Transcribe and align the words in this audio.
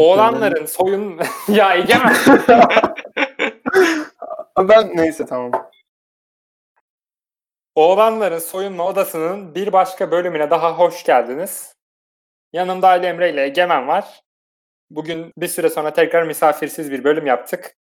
Oğlanların 0.00 0.66
soyun... 0.66 1.20
ya 1.48 1.74
Egemen. 1.74 2.16
ben 4.58 4.96
neyse 4.96 5.26
tamam. 5.26 5.70
Oğlanların 7.74 8.38
soyunma 8.38 8.86
odasının 8.86 9.54
bir 9.54 9.72
başka 9.72 10.10
bölümüne 10.10 10.50
daha 10.50 10.78
hoş 10.78 11.04
geldiniz. 11.04 11.76
Yanımda 12.52 12.88
Ali 12.88 13.06
Emre 13.06 13.30
ile 13.30 13.42
Egemen 13.42 13.88
var. 13.88 14.20
Bugün 14.90 15.32
bir 15.36 15.48
süre 15.48 15.70
sonra 15.70 15.92
tekrar 15.92 16.22
misafirsiz 16.22 16.90
bir 16.90 17.04
bölüm 17.04 17.26
yaptık. 17.26 17.76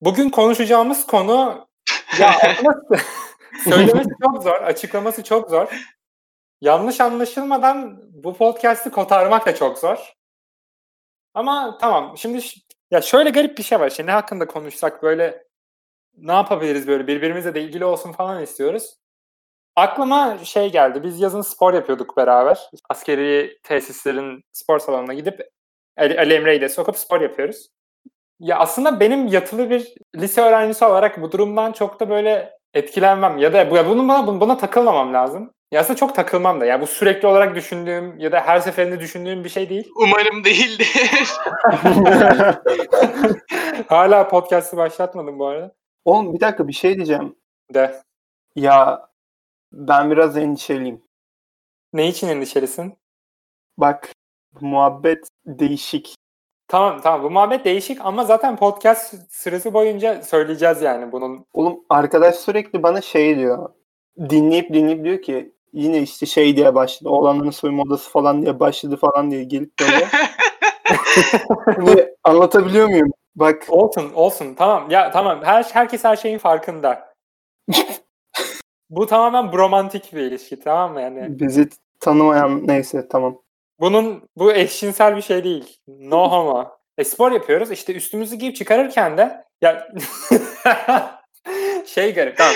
Bugün 0.00 0.30
konuşacağımız 0.30 1.06
konu 1.06 1.68
ya 2.20 2.32
söylemesi 3.64 4.10
çok 4.24 4.42
zor, 4.42 4.62
açıklaması 4.62 5.24
çok 5.24 5.50
zor. 5.50 5.68
Yanlış 6.60 7.00
anlaşılmadan 7.00 8.00
bu 8.24 8.36
podcast'i 8.36 8.90
kotarmak 8.90 9.46
da 9.46 9.54
çok 9.54 9.78
zor. 9.78 10.14
Ama 11.34 11.78
tamam 11.80 12.18
şimdi 12.18 12.44
ya 12.90 13.00
şöyle 13.00 13.30
garip 13.30 13.58
bir 13.58 13.62
şey 13.62 13.80
var. 13.80 13.90
Şimdi 13.90 14.10
hakkında 14.10 14.46
konuşsak 14.46 15.02
böyle 15.02 15.44
ne 16.16 16.32
yapabiliriz 16.32 16.88
böyle 16.88 17.06
birbirimizle 17.06 17.54
de 17.54 17.62
ilgili 17.62 17.84
olsun 17.84 18.12
falan 18.12 18.42
istiyoruz. 18.42 18.96
Aklıma 19.76 20.38
şey 20.44 20.72
geldi. 20.72 21.02
Biz 21.02 21.20
yazın 21.20 21.42
spor 21.42 21.74
yapıyorduk 21.74 22.16
beraber. 22.16 22.70
Askeri 22.90 23.58
tesislerin 23.62 24.44
spor 24.52 24.78
salonuna 24.78 25.14
gidip 25.14 25.40
Ali, 25.96 26.18
Ali 26.20 26.34
Emre 26.34 26.56
ile 26.56 26.68
sokup 26.68 26.98
spor 26.98 27.20
yapıyoruz. 27.20 27.68
Ya 28.40 28.58
aslında 28.58 29.00
benim 29.00 29.26
yatılı 29.26 29.70
bir 29.70 29.94
lise 30.16 30.40
öğrencisi 30.42 30.84
olarak 30.84 31.22
bu 31.22 31.32
durumdan 31.32 31.72
çok 31.72 32.00
da 32.00 32.10
böyle 32.10 32.58
etkilenmem 32.74 33.38
ya 33.38 33.52
da 33.52 33.58
ya 33.58 33.88
bunun 33.88 34.08
bana 34.08 34.40
buna 34.40 34.58
takılmamam 34.58 35.14
lazım. 35.14 35.54
Ya 35.72 35.80
aslında 35.80 35.96
çok 35.96 36.14
takılmam 36.14 36.60
da. 36.60 36.66
Ya 36.66 36.80
bu 36.80 36.86
sürekli 36.86 37.28
olarak 37.28 37.54
düşündüğüm 37.54 38.18
ya 38.18 38.32
da 38.32 38.40
her 38.40 38.60
seferinde 38.60 39.00
düşündüğüm 39.00 39.44
bir 39.44 39.48
şey 39.48 39.68
değil. 39.68 39.92
Umarım 39.96 40.44
değildir. 40.44 41.28
Hala 43.88 44.28
podcast'ı 44.28 44.76
başlatmadım 44.76 45.38
bu 45.38 45.46
arada. 45.46 45.74
Oğlum 46.04 46.34
bir 46.34 46.40
dakika 46.40 46.68
bir 46.68 46.72
şey 46.72 46.96
diyeceğim. 46.96 47.36
De. 47.74 48.02
Ya 48.56 49.08
ben 49.72 50.10
biraz 50.10 50.36
endişeliyim. 50.36 51.02
Ne 51.92 52.08
için 52.08 52.28
endişelisin? 52.28 52.94
Bak 53.78 54.12
muhabbet 54.60 55.28
değişik. 55.46 56.14
Tamam 56.68 57.00
tamam 57.00 57.22
bu 57.22 57.30
muhabbet 57.30 57.64
değişik 57.64 57.98
ama 58.00 58.24
zaten 58.24 58.56
podcast 58.56 59.14
süresi 59.30 59.74
boyunca 59.74 60.22
söyleyeceğiz 60.22 60.82
yani 60.82 61.12
bunun. 61.12 61.46
Oğlum 61.52 61.84
arkadaş 61.88 62.34
sürekli 62.34 62.82
bana 62.82 63.00
şey 63.00 63.38
diyor. 63.38 63.68
Dinleyip 64.18 64.74
dinleyip 64.74 65.04
diyor 65.04 65.22
ki 65.22 65.52
yine 65.72 66.02
işte 66.02 66.26
şey 66.26 66.56
diye 66.56 66.74
başladı. 66.74 67.08
Oğlanların 67.08 67.50
soyunma 67.50 67.82
odası 67.82 68.10
falan 68.10 68.42
diye 68.42 68.60
başladı 68.60 68.96
falan 68.96 69.30
diye 69.30 69.44
gelip 69.44 69.72
böyle. 69.80 70.08
hani 71.64 72.08
anlatabiliyor 72.24 72.88
muyum? 72.88 73.12
Bak. 73.36 73.66
Olsun 73.68 74.12
olsun 74.14 74.54
tamam 74.54 74.90
ya 74.90 75.10
tamam 75.10 75.40
her 75.44 75.62
herkes 75.62 76.04
her 76.04 76.16
şeyin 76.16 76.38
farkında. 76.38 77.14
Bu 78.90 79.06
tamamen 79.06 79.52
bromantik 79.52 80.12
bir 80.12 80.20
ilişki 80.20 80.60
tamam 80.60 80.92
mı 80.92 81.00
yani? 81.00 81.40
Bizi 81.40 81.68
tanımayan 82.00 82.68
neyse 82.68 83.08
tamam. 83.08 83.38
Bunun 83.80 84.28
bu 84.36 84.52
eşcinsel 84.52 85.16
bir 85.16 85.22
şey 85.22 85.44
değil. 85.44 85.78
No 85.88 86.30
homo. 86.30 86.70
E 86.98 87.04
spor 87.04 87.32
yapıyoruz 87.32 87.70
işte 87.70 87.94
üstümüzü 87.94 88.36
giyip 88.36 88.56
çıkarırken 88.56 89.18
de 89.18 89.44
ya 89.62 89.88
şey 91.86 92.14
garip 92.14 92.36
tamam. 92.36 92.54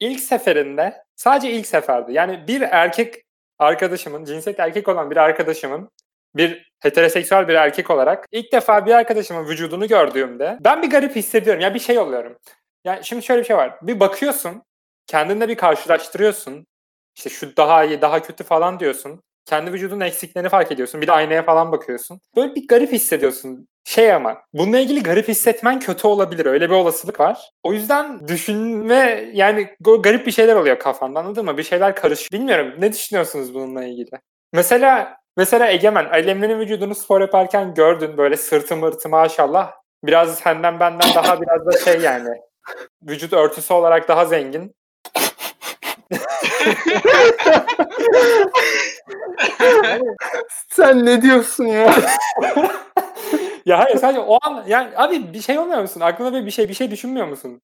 İlk 0.00 0.20
seferinde 0.20 1.02
sadece 1.16 1.50
ilk 1.50 1.66
seferde 1.66 2.12
yani 2.12 2.48
bir 2.48 2.60
erkek 2.60 3.14
arkadaşımın 3.58 4.24
cinsiyet 4.24 4.60
erkek 4.60 4.88
olan 4.88 5.10
bir 5.10 5.16
arkadaşımın 5.16 5.90
bir 6.36 6.70
heteroseksüel 6.80 7.48
bir 7.48 7.54
erkek 7.54 7.90
olarak 7.90 8.26
ilk 8.32 8.52
defa 8.52 8.86
bir 8.86 8.92
arkadaşımın 8.92 9.48
vücudunu 9.48 9.88
gördüğümde 9.88 10.58
ben 10.60 10.82
bir 10.82 10.90
garip 10.90 11.16
hissediyorum. 11.16 11.62
Ya 11.62 11.74
bir 11.74 11.80
şey 11.80 11.98
oluyorum. 11.98 12.38
Yani 12.84 13.04
şimdi 13.04 13.22
şöyle 13.22 13.40
bir 13.40 13.46
şey 13.46 13.56
var. 13.56 13.78
Bir 13.82 14.00
bakıyorsun, 14.00 14.62
kendinle 15.06 15.48
bir 15.48 15.56
karşılaştırıyorsun. 15.56 16.66
İşte 17.16 17.30
şu 17.30 17.56
daha 17.56 17.84
iyi, 17.84 18.00
daha 18.00 18.22
kötü 18.22 18.44
falan 18.44 18.80
diyorsun. 18.80 19.22
Kendi 19.44 19.72
vücudun 19.72 20.00
eksiklerini 20.00 20.48
fark 20.48 20.72
ediyorsun. 20.72 21.00
Bir 21.00 21.06
de 21.06 21.12
aynaya 21.12 21.42
falan 21.42 21.72
bakıyorsun. 21.72 22.20
Böyle 22.36 22.54
bir 22.54 22.68
garip 22.68 22.92
hissediyorsun. 22.92 23.68
Şey 23.84 24.12
ama 24.14 24.42
bununla 24.52 24.78
ilgili 24.78 25.02
garip 25.02 25.28
hissetmen 25.28 25.80
kötü 25.80 26.06
olabilir. 26.08 26.46
Öyle 26.46 26.70
bir 26.70 26.74
olasılık 26.74 27.20
var. 27.20 27.50
O 27.62 27.72
yüzden 27.72 28.28
düşünme 28.28 29.30
yani 29.32 29.76
garip 30.00 30.26
bir 30.26 30.32
şeyler 30.32 30.56
oluyor 30.56 30.78
kafanda 30.78 31.20
anladın 31.20 31.44
mı? 31.44 31.58
Bir 31.58 31.62
şeyler 31.62 31.96
karış. 31.96 32.32
Bilmiyorum 32.32 32.74
ne 32.78 32.92
düşünüyorsunuz 32.92 33.54
bununla 33.54 33.84
ilgili? 33.84 34.10
Mesela 34.52 35.16
mesela 35.36 35.70
Egemen 35.70 36.04
Alemlerin 36.04 36.58
vücudunu 36.58 36.94
spor 36.94 37.20
yaparken 37.20 37.74
gördün 37.74 38.16
böyle 38.16 38.36
sırtı 38.36 38.76
mırtı 38.76 39.08
maşallah. 39.08 39.72
Biraz 40.04 40.38
senden 40.38 40.80
benden 40.80 41.14
daha 41.14 41.40
biraz 41.40 41.66
da 41.66 41.78
şey 41.78 42.00
yani. 42.00 42.28
Vücut 43.02 43.32
örtüsü 43.32 43.74
olarak 43.74 44.08
daha 44.08 44.24
zengin. 44.26 44.74
Sen 50.68 51.06
ne 51.06 51.22
diyorsun 51.22 51.66
ya? 51.66 51.94
ya 53.66 53.78
hayır 53.78 53.96
sadece 53.96 54.20
o 54.20 54.38
an 54.42 54.64
yani 54.68 54.90
abi 54.96 55.32
bir 55.32 55.42
şey 55.42 55.58
olmuyor 55.58 55.80
musun? 55.80 56.00
Aklına 56.00 56.46
bir 56.46 56.50
şey 56.50 56.68
bir 56.68 56.74
şey 56.74 56.90
düşünmüyor 56.90 57.26
musun? 57.26 57.62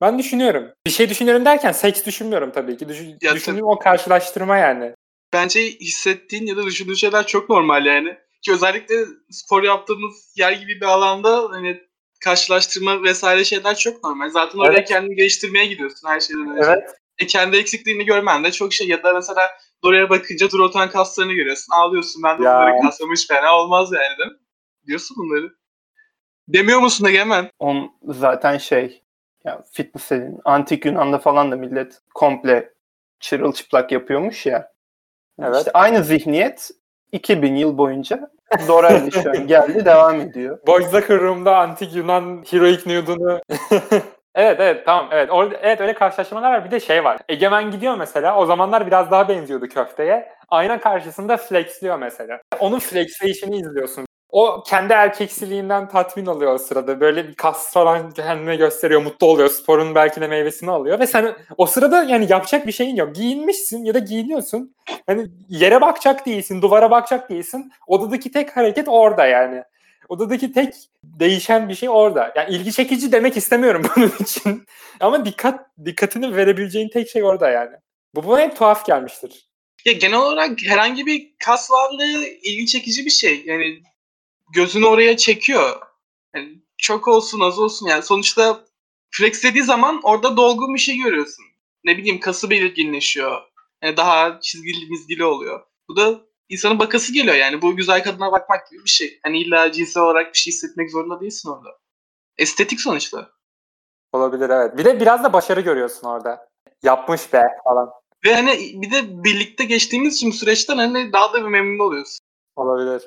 Ben 0.00 0.18
düşünüyorum. 0.18 0.72
Bir 0.86 0.90
şey 0.90 1.10
düşünüyorum 1.10 1.44
derken 1.44 1.72
seks 1.72 2.06
düşünmüyorum 2.06 2.52
tabii 2.52 2.76
ki. 2.76 2.88
Düşün, 2.88 3.18
ya 3.22 3.34
düşündüğüm 3.34 3.66
o 3.66 3.78
karşılaştırma 3.78 4.56
yani. 4.56 4.94
Bence 5.32 5.60
hissettiğin 5.60 6.46
ya 6.46 6.56
da 6.56 6.64
düşündüğün 6.64 6.94
şeyler 6.94 7.26
çok 7.26 7.50
normal 7.50 7.86
yani. 7.86 8.16
Ki 8.42 8.52
özellikle 8.52 8.94
spor 9.30 9.62
yaptığımız 9.62 10.34
yer 10.36 10.52
gibi 10.52 10.80
bir 10.80 10.86
alanda 10.86 11.48
hani 11.50 11.80
karşılaştırma 12.24 13.02
vesaire 13.02 13.44
şeyler 13.44 13.76
çok 13.76 14.04
normal. 14.04 14.30
Zaten 14.30 14.58
oraya 14.58 14.78
evet. 14.78 14.88
kendini 14.88 15.16
geliştirmeye 15.16 15.66
gidiyorsun 15.66 16.08
her 16.08 16.20
şeyden 16.20 16.50
önce. 16.50 16.62
Evet. 16.66 16.90
E 17.18 17.26
kendi 17.26 17.56
eksikliğini 17.56 18.04
görmen 18.04 18.44
de 18.44 18.52
çok 18.52 18.72
şey. 18.72 18.88
Ya 18.88 19.02
da 19.02 19.12
mesela 19.12 19.50
oraya 19.82 20.10
bakınca 20.10 20.50
Durotan 20.50 20.90
kaslarını 20.90 21.32
görüyorsun. 21.32 21.72
Ağlıyorsun 21.72 22.22
ben 22.22 22.38
de 22.38 22.44
ya. 22.44 22.54
bunları 22.54 22.82
kaslamış 22.82 23.26
fena 23.26 23.56
olmaz 23.56 23.92
yani 23.92 24.18
değil 24.18 24.30
mi? 24.30 24.36
Diyorsun 24.86 25.16
bunları. 25.16 25.54
Demiyor 26.48 26.80
musun 26.80 27.06
Egemen? 27.06 27.50
On 27.58 27.94
zaten 28.02 28.58
şey 28.58 29.02
ya 29.44 29.62
fitness 29.72 30.10
dedin. 30.10 30.40
Antik 30.44 30.84
Yunan'da 30.84 31.18
falan 31.18 31.52
da 31.52 31.56
millet 31.56 32.00
komple 32.14 32.72
çırılçıplak 33.20 33.92
yapıyormuş 33.92 34.46
ya. 34.46 34.72
Evet. 35.40 35.56
İşte 35.56 35.70
aynı 35.74 36.04
zihniyet 36.04 36.70
2000 37.12 37.56
yıl 37.56 37.78
boyunca 37.78 38.30
şu 39.12 39.30
an 39.30 39.46
geldi 39.46 39.84
devam 39.84 40.20
ediyor. 40.20 40.58
Boyzakır 40.66 41.20
Room'da 41.20 41.58
antik 41.58 41.94
Yunan 41.94 42.44
heroic 42.50 42.82
nude'unu 42.86 43.40
Evet 44.34 44.60
evet 44.60 44.86
tamam 44.86 45.08
evet. 45.12 45.30
Orada, 45.30 45.56
evet 45.62 45.80
öyle 45.80 45.94
karşılaşmalar 45.94 46.52
var. 46.52 46.64
Bir 46.64 46.70
de 46.70 46.80
şey 46.80 47.04
var. 47.04 47.18
Egemen 47.28 47.70
gidiyor 47.70 47.96
mesela. 47.96 48.36
O 48.36 48.46
zamanlar 48.46 48.86
biraz 48.86 49.10
daha 49.10 49.28
benziyordu 49.28 49.68
köfteye. 49.68 50.32
Ayna 50.48 50.80
karşısında 50.80 51.36
flexliyor 51.36 51.98
mesela. 51.98 52.40
Onun 52.58 52.78
flexlation'ı 52.78 53.56
izliyorsun. 53.56 54.06
O 54.32 54.62
kendi 54.66 54.92
erkeksiliğinden 54.92 55.88
tatmin 55.88 56.26
alıyor 56.26 56.54
o 56.54 56.58
sırada. 56.58 57.00
Böyle 57.00 57.28
bir 57.28 57.34
kas 57.34 57.72
falan 57.72 58.10
kendine 58.10 58.56
gösteriyor. 58.56 59.02
Mutlu 59.02 59.26
oluyor. 59.26 59.48
Sporun 59.48 59.94
belki 59.94 60.20
de 60.20 60.26
meyvesini 60.26 60.70
alıyor. 60.70 61.00
Ve 61.00 61.06
sen 61.06 61.36
o 61.58 61.66
sırada 61.66 62.02
yani 62.02 62.26
yapacak 62.30 62.66
bir 62.66 62.72
şeyin 62.72 62.96
yok. 62.96 63.14
Giyinmişsin 63.14 63.84
ya 63.84 63.94
da 63.94 63.98
giyiniyorsun. 63.98 64.74
Hani 65.06 65.26
yere 65.48 65.80
bakacak 65.80 66.26
değilsin. 66.26 66.62
Duvara 66.62 66.90
bakacak 66.90 67.30
değilsin. 67.30 67.72
Odadaki 67.86 68.32
tek 68.32 68.56
hareket 68.56 68.88
orada 68.88 69.26
yani. 69.26 69.62
Odadaki 70.08 70.52
tek 70.52 70.74
değişen 71.04 71.68
bir 71.68 71.74
şey 71.74 71.88
orada. 71.88 72.32
Yani 72.36 72.54
ilgi 72.54 72.72
çekici 72.72 73.12
demek 73.12 73.36
istemiyorum 73.36 73.82
bunun 73.96 74.12
için. 74.20 74.66
Ama 75.00 75.24
dikkat 75.24 75.66
dikkatini 75.84 76.36
verebileceğin 76.36 76.88
tek 76.88 77.08
şey 77.08 77.24
orada 77.24 77.48
yani. 77.50 77.76
Bu 78.14 78.28
bana 78.28 78.40
hep 78.40 78.56
tuhaf 78.56 78.86
gelmiştir. 78.86 79.48
Ya 79.84 79.92
genel 79.92 80.18
olarak 80.18 80.50
herhangi 80.66 81.06
bir 81.06 81.32
kas 81.44 81.70
varlığı 81.70 82.24
ilgi 82.42 82.66
çekici 82.66 83.04
bir 83.04 83.10
şey. 83.10 83.42
Yani 83.46 83.82
gözünü 84.52 84.86
oraya 84.86 85.16
çekiyor. 85.16 85.80
Yani 86.34 86.58
çok 86.78 87.08
olsun 87.08 87.40
az 87.40 87.58
olsun 87.58 87.86
yani 87.86 88.02
sonuçta 88.02 88.64
flex 89.10 89.44
dediği 89.44 89.62
zaman 89.62 90.00
orada 90.02 90.36
dolgun 90.36 90.74
bir 90.74 90.78
şey 90.78 90.96
görüyorsun. 90.96 91.44
Ne 91.84 91.96
bileyim 91.98 92.20
kası 92.20 92.50
belirginleşiyor. 92.50 93.42
Yani 93.82 93.96
daha 93.96 94.40
çizgili 94.40 94.90
mizgili 94.90 95.24
oluyor. 95.24 95.60
Bu 95.88 95.96
da 95.96 96.20
insanın 96.48 96.78
bakası 96.78 97.12
geliyor 97.12 97.36
yani. 97.36 97.62
Bu 97.62 97.76
güzel 97.76 98.04
kadına 98.04 98.32
bakmak 98.32 98.70
gibi 98.70 98.84
bir 98.84 98.90
şey. 98.90 99.18
Hani 99.22 99.40
illa 99.40 99.72
cinsel 99.72 100.02
olarak 100.02 100.32
bir 100.32 100.38
şey 100.38 100.52
hissetmek 100.52 100.90
zorunda 100.90 101.20
değilsin 101.20 101.48
orada. 101.48 101.78
Estetik 102.38 102.80
sonuçta. 102.80 103.30
Olabilir 104.12 104.50
evet. 104.50 104.78
Bir 104.78 104.84
de 104.84 105.00
biraz 105.00 105.24
da 105.24 105.32
başarı 105.32 105.60
görüyorsun 105.60 106.08
orada. 106.08 106.48
Yapmış 106.82 107.32
be 107.32 107.42
falan. 107.64 107.90
Ve 108.24 108.34
hani 108.34 108.82
bir 108.82 108.90
de 108.90 109.24
birlikte 109.24 109.64
geçtiğimiz 109.64 110.14
için 110.14 110.30
süreçten 110.30 110.76
hani 110.76 111.12
daha 111.12 111.32
da 111.32 111.42
bir 111.42 111.48
memnun 111.48 111.78
oluyorsun. 111.78 112.18
Olabilir. 112.56 113.02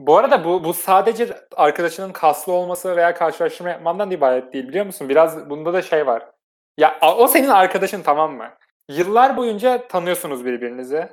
Bu 0.00 0.16
arada 0.18 0.44
bu, 0.44 0.64
bu 0.64 0.74
sadece 0.74 1.46
arkadaşının 1.56 2.12
kaslı 2.12 2.52
olması 2.52 2.96
veya 2.96 3.14
karşılaştırma 3.14 3.70
yapmandan 3.70 4.10
ibaret 4.10 4.52
değil 4.52 4.68
biliyor 4.68 4.86
musun? 4.86 5.08
Biraz 5.08 5.50
bunda 5.50 5.72
da 5.72 5.82
şey 5.82 6.06
var. 6.06 6.26
Ya 6.78 6.98
o 7.16 7.28
senin 7.28 7.48
arkadaşın 7.48 8.02
tamam 8.02 8.36
mı? 8.36 8.50
Yıllar 8.88 9.36
boyunca 9.36 9.88
tanıyorsunuz 9.88 10.44
birbirinizi. 10.44 11.08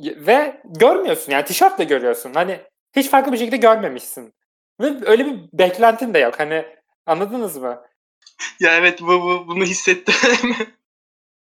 Ve 0.00 0.60
görmüyorsun 0.64 1.32
yani 1.32 1.44
tişörtle 1.44 1.84
görüyorsun. 1.84 2.34
Hani 2.34 2.60
hiç 2.96 3.10
farklı 3.10 3.32
bir 3.32 3.38
şekilde 3.38 3.56
görmemişsin. 3.56 4.34
Ve 4.80 4.92
öyle 5.06 5.26
bir 5.26 5.40
beklentin 5.52 6.14
de 6.14 6.18
yok. 6.18 6.40
Hani 6.40 6.64
anladınız 7.06 7.56
mı? 7.56 7.82
Ya 8.60 8.76
evet 8.76 9.02
bu, 9.02 9.06
bu 9.06 9.44
bunu 9.46 9.64
hissettim. 9.64 10.14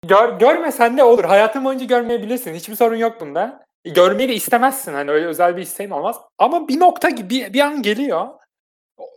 Gör, 0.07 0.39
görmesen 0.39 0.99
de 0.99 1.05
olur. 1.05 1.25
Hayatın 1.25 1.65
boyunca 1.65 1.85
görmeyebilirsin. 1.85 2.55
Hiçbir 2.55 2.75
sorun 2.75 2.97
yok 2.97 3.21
bunda. 3.21 3.67
Görmeyi 3.85 4.33
istemezsin. 4.33 4.93
Hani 4.93 5.11
öyle 5.11 5.27
özel 5.27 5.57
bir 5.57 5.63
isteğin 5.63 5.91
olmaz. 5.91 6.21
Ama 6.39 6.69
bir 6.69 6.81
nokta 6.81 7.09
bir, 7.17 7.53
bir 7.53 7.61
an 7.61 7.83
geliyor. 7.83 8.29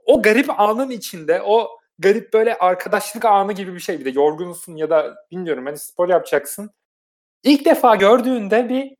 O 0.05 0.21
garip 0.21 0.59
anın 0.59 0.89
içinde 0.89 1.41
o 1.41 1.79
garip 1.99 2.33
böyle 2.33 2.57
arkadaşlık 2.57 3.25
anı 3.25 3.53
gibi 3.53 3.75
bir 3.75 3.79
şey. 3.79 3.99
Bir 3.99 4.05
de 4.05 4.09
yorgunsun 4.09 4.75
ya 4.75 4.89
da 4.89 5.15
bilmiyorum 5.31 5.65
hani 5.65 5.77
spor 5.77 6.09
yapacaksın. 6.09 6.71
İlk 7.43 7.65
defa 7.65 7.95
gördüğünde 7.95 8.69
bir 8.69 8.95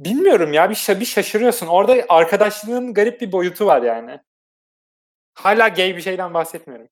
bilmiyorum 0.00 0.52
ya 0.52 0.70
bir, 0.70 1.00
bir 1.00 1.04
şaşırıyorsun. 1.04 1.66
Orada 1.66 2.04
arkadaşlığın 2.08 2.94
garip 2.94 3.20
bir 3.20 3.32
boyutu 3.32 3.66
var 3.66 3.82
yani. 3.82 4.20
Hala 5.34 5.68
gay 5.68 5.96
bir 5.96 6.02
şeyden 6.02 6.34
bahsetmiyorum. 6.34 6.88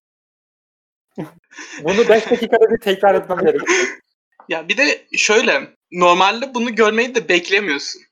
Bunu 1.82 2.08
5 2.08 2.30
dakikada 2.30 2.70
bir 2.70 2.78
tekrar 2.78 3.14
etmem 3.14 3.38
gerekiyor. 3.38 3.88
Ya 4.48 4.68
bir 4.68 4.76
de 4.76 5.06
şöyle 5.16 5.76
normalde 5.92 6.54
bunu 6.54 6.74
görmeyi 6.74 7.14
de 7.14 7.28
beklemiyorsun. 7.28 8.02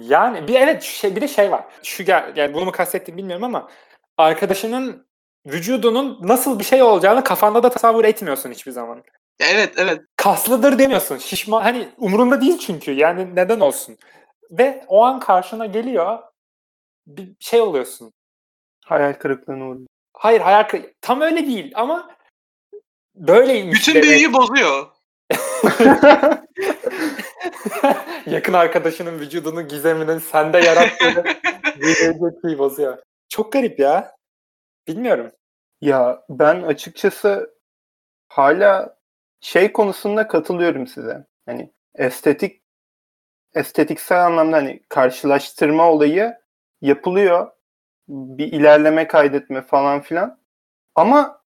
Yani 0.00 0.48
bir 0.48 0.54
evet 0.54 0.82
şey 0.82 1.16
bir 1.16 1.20
de 1.20 1.28
şey 1.28 1.50
var. 1.50 1.64
Şu 1.82 2.02
yani 2.36 2.54
bunu 2.54 2.64
mu 2.64 2.72
kastettim 2.72 3.16
bilmiyorum 3.16 3.44
ama 3.44 3.70
arkadaşının 4.16 5.06
vücudunun 5.46 6.18
nasıl 6.22 6.58
bir 6.58 6.64
şey 6.64 6.82
olacağını 6.82 7.24
kafanda 7.24 7.62
da 7.62 7.70
tasavvur 7.70 8.04
etmiyorsun 8.04 8.50
hiçbir 8.50 8.72
zaman. 8.72 9.04
Evet 9.40 9.72
evet. 9.76 10.00
Kaslıdır 10.16 10.78
demiyorsun. 10.78 11.18
Şişman 11.18 11.62
hani 11.62 11.88
umurunda 11.98 12.40
değil 12.40 12.58
çünkü. 12.58 12.92
Yani 12.92 13.36
neden 13.36 13.60
olsun? 13.60 13.98
Ve 14.50 14.84
o 14.88 15.04
an 15.04 15.20
karşına 15.20 15.66
geliyor 15.66 16.18
bir 17.06 17.28
şey 17.40 17.60
oluyorsun. 17.60 18.12
Hayal 18.84 19.12
kırıklığına 19.12 19.68
uğruyor. 19.68 19.86
Hayır 20.12 20.40
hayal 20.40 20.62
kırıklığı. 20.62 20.92
Tam 21.00 21.20
öyle 21.20 21.46
değil 21.46 21.72
ama 21.74 22.10
böyleymiş. 23.14 23.80
Bütün 23.80 23.94
demek. 23.94 24.08
büyüyü 24.08 24.32
bozuyor. 24.32 24.86
Yakın 28.26 28.52
arkadaşının 28.52 29.20
vücudunun 29.20 29.68
gizeminin 29.68 30.18
sende 30.18 30.58
yarattığı 30.58 31.24
bir 32.44 32.58
bozuyor. 32.58 32.98
Çok 33.28 33.52
garip 33.52 33.78
ya. 33.78 34.16
Bilmiyorum. 34.88 35.32
Ya 35.80 36.24
ben 36.28 36.62
açıkçası 36.62 37.54
hala 38.28 38.96
şey 39.40 39.72
konusunda 39.72 40.28
katılıyorum 40.28 40.86
size. 40.86 41.26
Hani 41.46 41.72
estetik 41.94 42.62
estetiksel 43.54 44.26
anlamda 44.26 44.56
hani 44.56 44.80
karşılaştırma 44.88 45.90
olayı 45.90 46.38
yapılıyor. 46.80 47.50
Bir 48.08 48.52
ilerleme 48.52 49.06
kaydetme 49.06 49.62
falan 49.62 50.00
filan. 50.00 50.40
Ama 50.94 51.43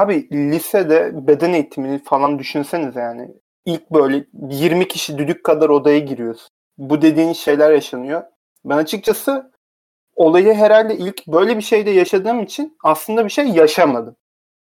abi 0.00 0.28
lisede 0.32 1.26
beden 1.26 1.52
eğitimini 1.52 2.02
falan 2.04 2.38
düşünseniz 2.38 2.96
yani. 2.96 3.28
ilk 3.64 3.90
böyle 3.90 4.24
20 4.50 4.88
kişi 4.88 5.18
düdük 5.18 5.44
kadar 5.44 5.68
odaya 5.68 5.98
giriyoruz. 5.98 6.48
Bu 6.78 7.02
dediğin 7.02 7.32
şeyler 7.32 7.72
yaşanıyor. 7.72 8.22
Ben 8.64 8.76
açıkçası 8.76 9.52
olayı 10.14 10.54
herhalde 10.54 10.96
ilk 10.96 11.26
böyle 11.26 11.56
bir 11.56 11.62
şeyde 11.62 11.90
yaşadığım 11.90 12.42
için 12.42 12.76
aslında 12.84 13.24
bir 13.24 13.30
şey 13.30 13.46
yaşamadım. 13.46 14.16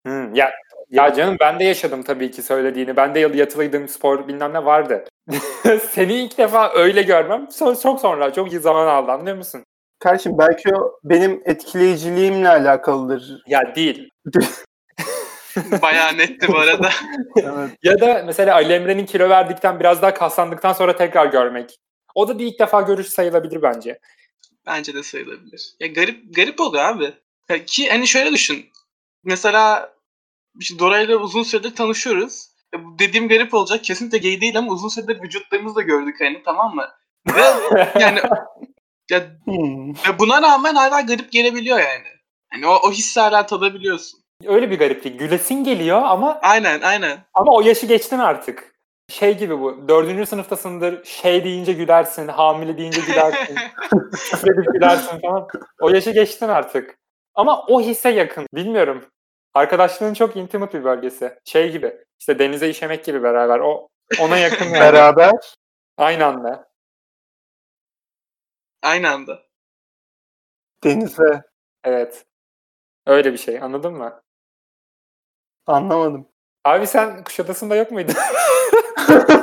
Hmm, 0.07 0.35
ya 0.35 0.51
ya 0.91 1.15
canım 1.15 1.37
ben 1.41 1.59
de 1.59 1.65
yaşadım 1.65 2.03
tabii 2.03 2.31
ki 2.31 2.43
söylediğini. 2.43 2.97
Ben 2.97 3.15
de 3.15 3.21
yatılıydım 3.21 3.89
spor 3.89 4.29
bilmem 4.29 4.53
ne 4.53 4.65
vardı. 4.65 5.05
Seni 5.91 6.15
ilk 6.15 6.39
defa 6.39 6.73
öyle 6.75 7.03
görmem 7.03 7.47
çok 7.59 8.01
sonra 8.01 8.33
çok 8.33 8.53
zaman 8.53 8.87
aldı 8.87 9.13
anlıyor 9.13 9.37
musun? 9.37 9.65
Kardeşim 9.99 10.39
belki 10.39 10.75
o 10.75 10.99
benim 11.05 11.43
etkileyiciliğimle 11.45 12.49
alakalıdır. 12.49 13.43
Ya 13.47 13.75
değil. 13.75 14.11
Bayağı 15.83 16.19
netti 16.19 16.49
bu 16.49 16.59
arada. 16.59 16.91
evet. 17.37 17.71
Ya 17.83 18.01
da 18.01 18.23
mesela 18.27 18.55
Ali 18.55 18.73
Emre'nin 18.73 19.07
kilo 19.07 19.29
verdikten 19.29 19.81
biraz 19.81 20.03
daha 20.03 20.15
kaslandıktan 20.15 20.73
sonra 20.73 20.97
tekrar 20.97 21.27
görmek. 21.27 21.79
O 22.15 22.29
da 22.29 22.39
bir 22.39 22.47
ilk 22.47 22.59
defa 22.59 22.81
görüş 22.81 23.07
sayılabilir 23.07 23.63
bence. 23.63 23.99
Bence 24.67 24.95
de 24.95 25.03
sayılabilir. 25.03 25.75
Ya 25.81 25.87
garip 25.87 26.35
garip 26.37 26.61
oluyor 26.61 26.85
abi. 26.85 27.13
Ya 27.51 27.65
ki 27.65 27.89
hani 27.91 28.07
şöyle 28.07 28.33
düşün. 28.33 28.67
Mesela 29.25 29.93
işte 30.61 30.79
Dora 30.79 31.01
ile 31.01 31.17
uzun 31.17 31.43
süredir 31.43 31.75
tanışıyoruz. 31.75 32.49
Ya 32.75 32.81
dediğim 32.99 33.29
garip 33.29 33.55
olacak. 33.55 33.85
Kesinlikle 33.85 34.19
gay 34.19 34.41
değil 34.41 34.59
ama 34.59 34.73
uzun 34.73 34.89
süredir 34.89 35.23
vücutlarımızı 35.23 35.77
da 35.77 35.83
gördük 35.83 36.17
hani 36.19 36.43
tamam 36.45 36.75
mı? 36.75 36.89
Ve 37.35 37.43
yani 38.01 38.21
ya, 39.11 39.31
hmm. 39.45 39.95
ve 39.95 40.19
buna 40.19 40.43
rağmen 40.43 40.75
hala 40.75 41.01
garip 41.01 41.33
gelebiliyor 41.33 41.79
yani. 41.79 42.09
Hani 42.51 42.67
o, 42.67 42.75
o 42.75 42.93
hissi 42.93 43.21
hala 43.21 43.47
tadabiliyorsun. 43.47 44.21
Öyle 44.47 44.71
bir 44.71 44.79
gariplik. 44.79 45.19
Gülesin 45.19 45.65
geliyor 45.65 46.03
ama... 46.03 46.39
Aynen 46.43 46.81
aynen. 46.81 47.19
Ama 47.35 47.53
o 47.53 47.61
yaşı 47.61 47.87
geçtin 47.87 48.19
artık. 48.19 48.75
Şey 49.09 49.39
gibi 49.39 49.61
bu. 49.61 49.89
Dördüncü 49.89 50.27
sınıftasındır. 50.27 51.05
Şey 51.05 51.45
deyince 51.45 51.73
gülersin. 51.73 52.29
Hamile 52.29 52.79
deyince 52.79 53.01
gülersin. 53.01 53.57
Küfredip 54.13 54.73
gülersin 54.73 55.21
falan. 55.21 55.49
O 55.81 55.91
yaşı 55.91 56.11
geçtin 56.11 56.49
artık. 56.49 56.99
Ama 57.35 57.67
o 57.67 57.81
hisse 57.81 58.09
yakın. 58.09 58.47
Bilmiyorum. 58.55 59.07
Arkadaşlığın 59.55 60.15
çok 60.15 60.37
intimate 60.37 60.79
bir 60.79 60.85
bölgesi. 60.85 61.39
Şey 61.45 61.73
gibi. 61.73 62.05
İşte 62.21 62.39
denize 62.39 62.69
işemek 62.69 63.05
gibi 63.05 63.23
beraber. 63.23 63.59
O 63.59 63.89
ona 64.21 64.39
yakın 64.39 64.65
yani. 64.65 64.81
beraber. 64.81 65.33
Aynı 65.97 66.27
anda. 66.27 66.69
Aynı 68.83 69.11
anda. 69.11 69.43
Denize. 70.85 71.43
Evet. 71.85 72.27
Öyle 73.07 73.33
bir 73.33 73.39
şey. 73.39 73.63
Anladın 73.63 73.95
mı? 73.95 74.23
Anlamadım. 75.69 76.29
Abi 76.65 76.87
sen 76.87 77.25
Kuşadası'nda 77.25 77.77
yok 77.77 77.91
muydun? 77.91 78.15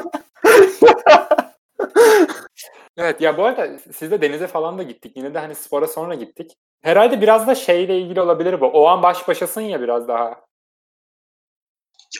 evet 2.98 3.22
ya 3.22 3.38
bu 3.38 3.46
arada 3.46 3.80
siz 3.96 4.12
de 4.12 4.22
denize 4.22 4.48
falan 4.48 4.78
da 4.78 4.84
gittik. 4.84 5.18
Yine 5.18 5.34
de 5.34 5.40
hani 5.40 5.56
spora 5.56 5.88
sonra 5.88 6.16
gittik. 6.16 6.58
Herhalde 6.82 7.22
biraz 7.22 7.48
da 7.48 7.56
şeyle 7.56 8.00
ilgili 8.00 8.22
olabilir 8.22 8.62
bu. 8.62 8.66
O 8.66 8.88
an 8.88 9.04
baş 9.04 9.28
başasın 9.28 9.62
ya 9.62 9.82
biraz 9.82 10.08
daha. 10.08 10.46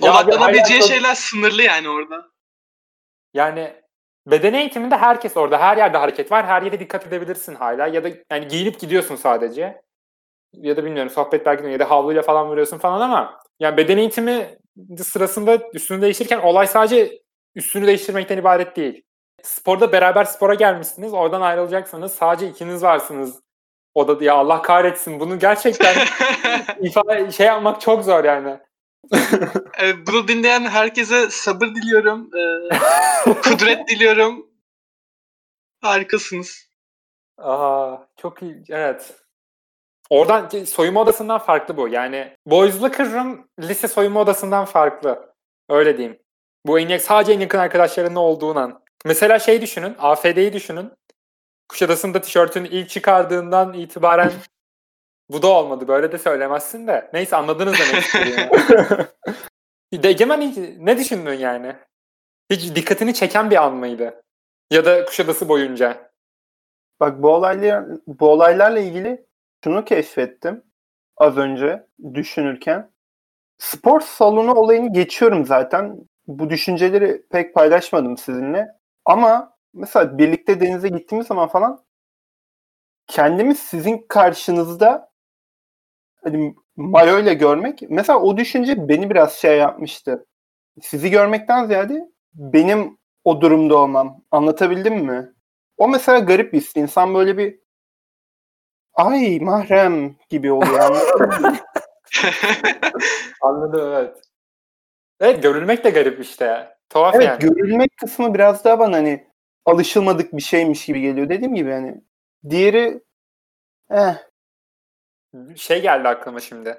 Odaklanabileceği 0.02 0.82
ya 0.82 0.88
şeyler 0.88 1.16
sınırlı 1.16 1.64
yani 1.64 1.90
orada. 1.90 2.30
Yani 3.34 3.84
beden 4.28 4.54
eğitiminde 4.54 4.98
herkes 4.98 5.38
orada. 5.38 5.60
Her 5.60 5.78
yerde 5.78 5.98
hareket 5.98 6.32
var. 6.32 6.46
Her 6.46 6.62
yere 6.62 6.80
dikkat 6.80 7.08
edebilirsin 7.08 7.56
hala. 7.56 7.88
Ya 7.88 8.04
da 8.04 8.10
yani 8.32 8.48
giyinip 8.48 8.80
gidiyorsun 8.80 9.16
sadece. 9.16 9.85
Ya 10.62 10.78
da 10.78 10.86
bilmiyorum 10.86 11.12
sohbet 11.12 11.46
belki 11.46 11.68
ya 11.68 11.80
da 11.80 11.90
havluyla 11.92 12.22
falan 12.22 12.48
vuruyorsun 12.48 12.78
falan 12.78 13.02
ama 13.02 13.40
yani 13.60 13.78
beden 13.78 13.98
eğitimi 13.98 14.58
sırasında 15.04 15.60
üstünü 15.74 16.02
değiştirirken 16.02 16.40
olay 16.40 16.68
sadece 16.68 17.12
üstünü 17.56 17.88
değiştirmekten 17.88 18.38
ibaret 18.38 18.76
değil. 18.76 19.04
Sporda 19.44 19.92
beraber 19.92 20.24
spora 20.26 20.54
gelmişsiniz. 20.54 21.14
Oradan 21.14 21.42
ayrılacaksanız 21.42 22.12
sadece 22.12 22.48
ikiniz 22.50 22.84
varsınız. 22.84 23.42
O 23.94 24.08
da 24.08 24.26
ya 24.26 24.36
Allah 24.36 24.62
kahretsin. 24.62 25.20
Bunu 25.20 25.40
gerçekten 25.40 25.96
ifade 26.82 27.32
şey 27.32 27.48
yapmak 27.48 27.82
çok 27.82 28.04
zor 28.04 28.24
yani. 28.24 28.60
bunu 30.08 30.28
dinleyen 30.28 30.62
herkese 30.66 31.30
sabır 31.30 31.68
diliyorum. 31.68 32.30
Ee, 32.36 33.34
kudret 33.34 33.88
diliyorum. 33.90 34.48
Harikasınız. 35.82 36.70
Aa, 37.38 37.98
çok 38.18 38.42
iyi. 38.42 38.64
Evet. 38.70 39.25
Oradan 40.10 40.50
soyunma 40.66 41.02
odasından 41.02 41.38
farklı 41.38 41.78
bu. 41.78 41.88
Yani 41.88 42.38
Boys 42.46 42.82
Locker 42.82 43.14
Room 43.14 43.48
lise 43.60 43.88
soyunma 43.88 44.22
odasından 44.22 44.66
farklı. 44.66 45.34
Öyle 45.70 45.98
diyeyim. 45.98 46.20
Bu 46.66 46.80
en 46.80 46.98
sadece 46.98 47.34
en 47.34 47.40
yakın 47.40 47.58
arkadaşlarının 47.58 48.16
olduğun 48.16 48.56
an. 48.56 48.82
Mesela 49.06 49.40
şey 49.40 49.62
düşünün. 49.62 49.96
AFD'yi 50.00 50.54
düşünün. 50.54 50.92
Kuşadası'nda 51.70 52.22
tişörtünü 52.22 52.68
ilk 52.68 52.90
çıkardığından 52.90 53.74
itibaren 53.74 54.32
bu 55.30 55.42
da 55.42 55.48
olmadı. 55.48 55.88
Böyle 55.88 56.12
de 56.12 56.18
söylemezsin 56.18 56.88
de. 56.88 57.10
Neyse 57.14 57.36
anladınız 57.36 57.76
demek 57.80 58.04
istiyorum. 58.04 59.08
Egemen 60.04 60.54
ne 60.80 60.98
düşündün 60.98 61.34
yani? 61.34 61.76
Hiç 62.50 62.76
dikkatini 62.76 63.14
çeken 63.14 63.52
bir 63.52 63.64
an 63.64 63.74
mıydı? 63.74 64.24
Ya 64.72 64.86
da 64.86 65.06
Kuşadası 65.06 65.50
boyunca? 65.50 66.12
Bak 67.00 67.22
bu 67.22 67.30
olaylar 67.30 67.86
bu 68.08 68.30
olaylarla 68.30 68.80
ilgili 68.80 69.26
şunu 69.66 69.86
keşfettim 69.86 70.64
az 71.18 71.38
önce 71.38 71.88
düşünürken. 72.14 72.92
Spor 73.58 74.02
salonu 74.02 74.54
olayını 74.54 74.94
geçiyorum 74.94 75.46
zaten. 75.46 75.98
Bu 76.28 76.50
düşünceleri 76.50 77.22
pek 77.32 77.54
paylaşmadım 77.56 78.18
sizinle. 78.18 78.68
Ama 79.06 79.58
mesela 79.74 80.18
birlikte 80.18 80.62
denize 80.62 80.90
gittiğimiz 80.90 81.28
zaman 81.28 81.48
falan 81.48 81.84
kendimi 83.08 83.56
sizin 83.56 84.06
karşınızda 84.10 85.12
hani 86.24 86.56
mayo 86.76 87.20
ile 87.20 87.34
görmek 87.34 87.82
mesela 87.90 88.20
o 88.20 88.38
düşünce 88.38 88.90
beni 88.90 89.10
biraz 89.10 89.34
şey 89.34 89.58
yapmıştı. 89.58 90.26
Sizi 90.82 91.10
görmekten 91.10 91.66
ziyade 91.66 92.10
benim 92.34 92.98
o 93.24 93.42
durumda 93.42 93.78
olmam. 93.78 94.22
Anlatabildim 94.32 94.96
mi? 94.96 95.34
O 95.78 95.88
mesela 95.88 96.20
garip 96.20 96.54
bir 96.54 96.62
his. 96.62 96.76
İnsan 96.76 97.16
böyle 97.16 97.38
bir 97.38 97.65
ay 98.96 99.40
mahrem 99.40 100.16
gibi 100.30 100.52
oluyor? 100.52 100.80
Anladım 103.42 103.94
evet. 103.94 104.18
Evet 105.20 105.44
görülmek 105.44 105.84
de 105.84 105.90
garip 105.90 106.20
işte. 106.20 106.76
Tuhaf 106.90 107.16
Evet 107.16 107.26
yani. 107.26 107.40
görülmek 107.40 107.98
kısmı 107.98 108.34
biraz 108.34 108.64
daha 108.64 108.80
bana 108.80 108.98
hani 108.98 109.28
alışılmadık 109.66 110.34
bir 110.34 110.42
şeymiş 110.42 110.86
gibi 110.86 111.02
geliyor. 111.02 111.30
Dediğim 111.30 111.56
gibi 111.56 111.72
hani 111.72 112.02
diğeri 112.50 113.02
eh, 113.92 114.16
şey 115.56 115.82
geldi 115.82 116.08
aklıma 116.08 116.40
şimdi. 116.40 116.78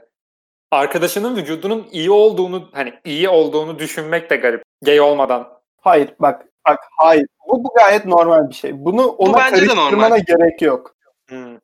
Arkadaşının 0.70 1.36
vücudunun 1.36 1.88
iyi 1.92 2.10
olduğunu 2.10 2.70
hani 2.72 2.94
iyi 3.04 3.28
olduğunu 3.28 3.78
düşünmek 3.78 4.30
de 4.30 4.36
garip. 4.36 4.62
Gay 4.84 5.00
olmadan. 5.00 5.60
hayır 5.80 6.14
bak 6.20 6.46
bak 6.68 6.78
hayır. 6.98 7.26
Bu, 7.48 7.64
bu 7.64 7.68
gayet 7.74 8.04
normal 8.04 8.48
bir 8.48 8.54
şey. 8.54 8.84
Bunu 8.84 9.06
ona 9.06 9.38
de 9.38 9.50
karıştırmana 9.50 10.18
gerek 10.18 10.62
yok. 10.62 10.96
Hmm. 11.28 11.58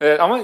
Evet 0.00 0.20
ama 0.20 0.40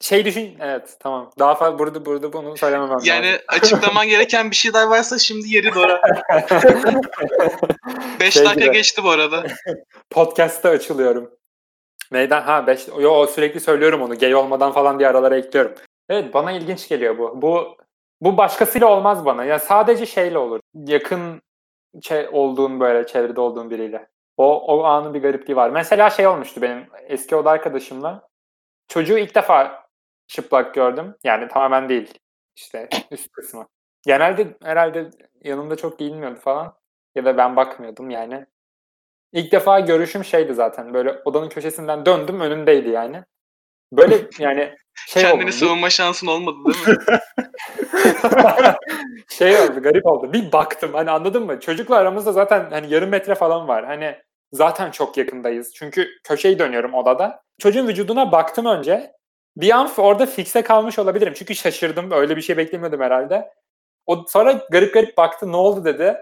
şey 0.00 0.24
düşün 0.24 0.56
evet 0.60 0.96
tamam. 1.00 1.30
Daha 1.38 1.54
fazla 1.54 1.78
burada 1.78 2.06
burada 2.06 2.32
bunu 2.32 2.56
söylememem 2.56 2.94
lazım. 2.94 3.08
Yani 3.08 3.38
açıklaman 3.48 4.08
gereken 4.08 4.50
bir 4.50 4.56
şeyler 4.56 4.86
varsa 4.86 5.18
şimdi 5.18 5.54
yeri 5.54 5.74
Dora. 5.74 6.02
5 8.20 8.34
Şey 8.34 8.44
dakika 8.44 8.64
gibi. 8.64 8.72
geçti 8.72 9.04
bu 9.04 9.10
arada. 9.10 9.46
Podcast'ta 10.10 10.68
açılıyorum. 10.68 11.30
Neyden? 12.12 12.42
Ha 12.42 12.66
beş, 12.66 12.88
yo 13.00 13.26
sürekli 13.26 13.60
söylüyorum 13.60 14.02
onu. 14.02 14.18
Gay 14.18 14.34
olmadan 14.34 14.72
falan 14.72 14.98
diye 14.98 15.08
aralara 15.08 15.36
ekliyorum. 15.36 15.74
Evet 16.08 16.34
bana 16.34 16.52
ilginç 16.52 16.88
geliyor 16.88 17.18
bu. 17.18 17.42
Bu 17.42 17.76
bu 18.20 18.36
başkasıyla 18.36 18.86
olmaz 18.86 19.24
bana. 19.24 19.44
Ya 19.44 19.58
sadece 19.58 20.06
şeyle 20.06 20.38
olur. 20.38 20.60
Yakın 20.74 21.42
şey 22.02 22.28
olduğun 22.32 22.80
böyle 22.80 23.06
çevrede 23.06 23.40
olduğun 23.40 23.70
biriyle. 23.70 24.06
O 24.36 24.76
o 24.76 24.84
anın 24.84 25.14
bir 25.14 25.22
garipliği 25.22 25.56
var. 25.56 25.70
Mesela 25.70 26.10
şey 26.10 26.26
olmuştu 26.26 26.62
benim 26.62 26.86
eski 27.08 27.36
oda 27.36 27.50
arkadaşımla. 27.50 28.27
Çocuğu 28.88 29.18
ilk 29.18 29.34
defa 29.34 29.86
çıplak 30.26 30.74
gördüm. 30.74 31.14
Yani 31.24 31.48
tamamen 31.48 31.88
değil. 31.88 32.14
İşte 32.56 32.88
üst 33.10 33.32
kısmı. 33.32 33.68
Genelde 34.06 34.56
herhalde 34.62 35.10
yanımda 35.44 35.76
çok 35.76 35.98
giyinmiyordu 35.98 36.40
falan. 36.40 36.74
Ya 37.14 37.24
da 37.24 37.36
ben 37.36 37.56
bakmıyordum 37.56 38.10
yani. 38.10 38.46
İlk 39.32 39.52
defa 39.52 39.80
görüşüm 39.80 40.24
şeydi 40.24 40.54
zaten. 40.54 40.94
Böyle 40.94 41.12
odanın 41.24 41.48
köşesinden 41.48 42.06
döndüm 42.06 42.40
önündeydi 42.40 42.88
yani. 42.88 43.24
Böyle 43.92 44.16
yani 44.38 44.74
şey 45.06 45.22
Kendini 45.22 45.44
oldu. 45.44 45.52
savunma 45.52 45.90
şansın 45.90 46.26
olmadı 46.26 46.56
değil 46.66 46.98
mi? 46.98 47.18
şey 49.28 49.60
oldu 49.60 49.82
garip 49.82 50.06
oldu. 50.06 50.32
Bir 50.32 50.52
baktım 50.52 50.94
hani 50.94 51.10
anladın 51.10 51.42
mı? 51.46 51.60
Çocukla 51.60 51.96
aramızda 51.96 52.32
zaten 52.32 52.70
hani 52.70 52.92
yarım 52.94 53.10
metre 53.10 53.34
falan 53.34 53.68
var. 53.68 53.86
Hani 53.86 54.16
zaten 54.52 54.90
çok 54.90 55.16
yakındayız. 55.16 55.74
Çünkü 55.74 56.08
köşeyi 56.24 56.58
dönüyorum 56.58 56.94
odada. 56.94 57.42
Çocuğun 57.58 57.88
vücuduna 57.88 58.32
baktım 58.32 58.66
önce. 58.66 59.12
Bir 59.56 59.70
an 59.70 59.90
orada 59.96 60.26
fikse 60.26 60.62
kalmış 60.62 60.98
olabilirim. 60.98 61.34
Çünkü 61.36 61.54
şaşırdım. 61.54 62.10
Öyle 62.10 62.36
bir 62.36 62.42
şey 62.42 62.56
beklemiyordum 62.56 63.00
herhalde. 63.00 63.52
O 64.06 64.24
sonra 64.28 64.52
garip 64.70 64.94
garip 64.94 65.16
baktı. 65.16 65.52
Ne 65.52 65.56
oldu 65.56 65.84
dedi. 65.84 66.16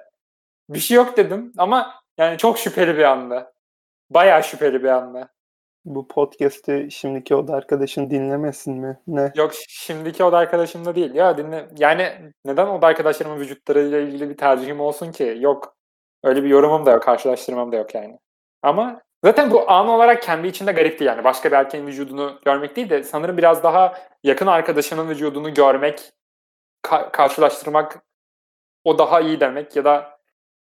Bir 0.68 0.78
şey 0.78 0.96
yok 0.96 1.16
dedim 1.16 1.52
ama 1.58 1.94
yani 2.18 2.38
çok 2.38 2.58
şüpheli 2.58 2.98
bir 2.98 3.04
anda. 3.04 3.52
Bayağı 4.10 4.44
şüpheli 4.44 4.82
bir 4.82 4.88
anda. 4.88 5.28
Bu 5.84 6.08
podcast'i 6.08 6.88
şimdiki 6.90 7.34
oda 7.34 7.54
arkadaşın 7.54 8.10
dinlemesin 8.10 8.74
mi? 8.74 9.00
Ne? 9.06 9.32
Yok 9.36 9.52
şimdiki 9.68 10.24
oda 10.24 10.38
arkadaşım 10.38 10.84
da 10.84 10.94
değil 10.94 11.14
ya 11.14 11.38
dinle. 11.38 11.68
Yani 11.78 12.32
neden 12.44 12.66
oda 12.66 12.86
arkadaşlarımın 12.86 13.40
vücutlarıyla 13.40 14.00
ilgili 14.00 14.30
bir 14.30 14.36
tercihim 14.36 14.80
olsun 14.80 15.12
ki? 15.12 15.36
Yok. 15.40 15.75
Öyle 16.26 16.44
bir 16.44 16.48
yorumum 16.48 16.86
da 16.86 16.90
yok, 16.90 17.02
karşılaştırmam 17.02 17.72
da 17.72 17.76
yok 17.76 17.94
yani. 17.94 18.18
Ama 18.62 19.00
zaten 19.24 19.50
bu 19.50 19.70
an 19.70 19.88
olarak 19.88 20.22
kendi 20.22 20.46
içinde 20.46 20.72
garipti 20.72 21.04
yani. 21.04 21.24
Başka 21.24 21.50
bir 21.50 21.56
erkeğin 21.56 21.86
vücudunu 21.86 22.40
görmek 22.44 22.76
değil 22.76 22.90
de 22.90 23.02
sanırım 23.02 23.36
biraz 23.36 23.62
daha 23.62 23.98
yakın 24.22 24.46
arkadaşının 24.46 25.08
vücudunu 25.08 25.54
görmek, 25.54 26.12
ka- 26.84 27.12
karşılaştırmak 27.12 28.02
o 28.84 28.98
daha 28.98 29.20
iyi 29.20 29.40
demek 29.40 29.76
ya 29.76 29.84
da 29.84 30.18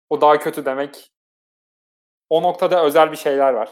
o 0.10 0.22
daha 0.22 0.40
kötü 0.40 0.66
demek. 0.66 1.12
O 2.30 2.44
noktada 2.44 2.86
özel 2.86 3.12
bir 3.12 3.18
şeyler 3.18 3.54
var. 3.54 3.70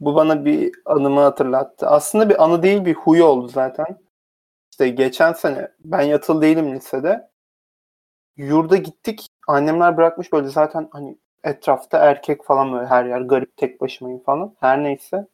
Bu 0.00 0.14
bana 0.14 0.44
bir 0.44 0.72
anımı 0.84 1.20
hatırlattı. 1.20 1.86
Aslında 1.86 2.28
bir 2.28 2.44
anı 2.44 2.62
değil 2.62 2.84
bir 2.84 2.94
huy 2.94 3.22
oldu 3.22 3.48
zaten. 3.48 3.98
İşte 4.70 4.88
geçen 4.88 5.32
sene 5.32 5.68
ben 5.78 6.02
yatılı 6.02 6.42
değilim 6.42 6.74
lisede. 6.74 7.30
Yurda 8.36 8.76
gittik. 8.76 9.29
Annemler 9.48 9.96
bırakmış 9.96 10.32
böyle 10.32 10.48
zaten 10.48 10.88
hani 10.92 11.18
etrafta 11.44 11.98
erkek 11.98 12.44
falan 12.44 12.72
böyle 12.72 12.86
her 12.86 13.04
yer 13.04 13.20
garip 13.20 13.56
tek 13.56 13.80
başımayım 13.80 14.22
falan. 14.22 14.54
Her 14.60 14.84
neyse. 14.84 15.26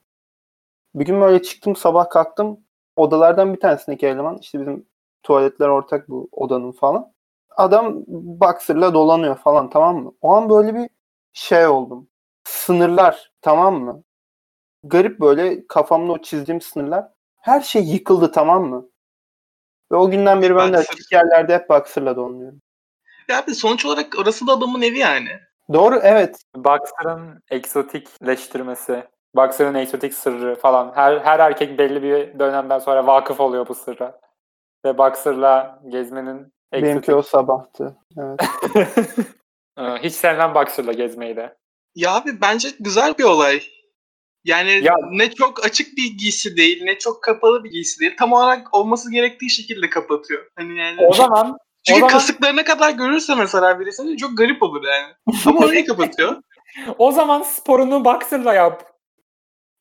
Bir 0.95 1.05
gün 1.05 1.21
böyle 1.21 1.41
çıktım 1.41 1.75
sabah 1.75 2.09
kalktım. 2.09 2.59
Odalardan 2.95 3.53
bir 3.53 3.59
tanesindeki 3.59 4.07
eleman 4.07 4.37
işte 4.37 4.59
bizim 4.59 4.85
tuvaletler 5.23 5.67
ortak 5.67 6.09
bu 6.09 6.29
odanın 6.31 6.71
falan. 6.71 7.13
Adam 7.49 8.03
boxer'la 8.07 8.93
dolanıyor 8.93 9.35
falan 9.35 9.69
tamam 9.69 10.03
mı? 10.03 10.11
O 10.21 10.33
an 10.33 10.49
böyle 10.49 10.75
bir 10.75 10.89
şey 11.33 11.67
oldum. 11.67 12.07
Sınırlar 12.43 13.31
tamam 13.41 13.75
mı? 13.83 14.03
garip 14.83 15.19
böyle 15.19 15.67
kafamda 15.67 16.11
o 16.11 16.21
çizdiğim 16.21 16.61
sınırlar. 16.61 17.07
Her 17.37 17.61
şey 17.61 17.83
yıkıldı 17.83 18.31
tamam 18.31 18.65
mı? 18.65 18.89
Ve 19.91 19.95
o 19.95 20.09
günden 20.09 20.41
beri 20.41 20.55
ben 20.55 20.73
de 20.73 20.77
açık 20.77 21.11
yerlerde 21.11 21.53
hep 21.53 21.69
boxer'la 21.69 22.15
dolanıyorum. 22.15 22.61
Ya 23.29 23.37
abi 23.39 23.55
sonuç 23.55 23.85
olarak 23.85 24.15
orası 24.19 24.47
da 24.47 24.51
adamın 24.51 24.81
evi 24.81 24.97
yani. 24.99 25.29
Doğru 25.73 25.99
evet. 26.03 26.41
Boxer'ın 26.55 27.43
egzotikleştirmesi, 27.51 29.03
Boxer'ın 29.35 29.73
egzotik 29.73 30.13
sırrı 30.13 30.55
falan. 30.55 30.91
Her 30.95 31.17
her 31.17 31.39
erkek 31.39 31.79
belli 31.79 32.03
bir 32.03 32.39
dönemden 32.39 32.79
sonra 32.79 33.07
vakıf 33.07 33.39
oluyor 33.39 33.67
bu 33.67 33.75
sırra. 33.75 34.19
Ve 34.85 34.97
Boxer'la 34.97 35.79
gezmenin 35.87 36.53
Benimki 36.73 37.15
o 37.15 37.21
sabahtı. 37.21 37.97
Evet. 38.17 38.39
Aa, 39.77 39.97
Hiç 40.03 40.13
sevmem 40.13 40.55
Boxer'la 40.55 40.93
gezmeyi 40.93 41.35
de. 41.35 41.57
Ya 41.95 42.15
abi 42.15 42.41
bence 42.41 42.69
güzel 42.79 43.17
bir 43.17 43.23
olay. 43.23 43.61
Yani 44.45 44.71
Ya- 44.83 44.95
ne 45.11 45.31
çok 45.31 45.65
açık 45.65 45.97
bir 45.97 46.17
giysi 46.17 46.57
değil, 46.57 46.83
ne 46.83 46.97
çok 46.97 47.23
kapalı 47.23 47.63
bir 47.63 47.69
giysi 47.69 47.99
değil. 47.99 48.15
Tam 48.19 48.33
olarak 48.33 48.73
olması 48.73 49.11
gerektiği 49.11 49.49
şekilde 49.49 49.89
kapatıyor. 49.89 50.51
Hani 50.55 50.79
yani 50.79 51.05
O 51.07 51.13
zaman 51.13 51.57
çünkü 51.87 51.99
zaman- 51.99 52.11
kasıklarına 52.13 52.63
kadar 52.63 52.89
görürse 52.91 53.35
mesela 53.35 53.79
birisini 53.79 54.17
çok 54.17 54.37
garip 54.37 54.63
olur 54.63 54.83
yani. 54.83 55.13
Ama 55.45 55.59
orayı 55.59 55.85
kapatıyor. 55.85 56.35
o 56.97 57.11
zaman 57.11 57.41
sporunu 57.41 58.05
Boxer'la 58.05 58.53
yap. 58.53 58.93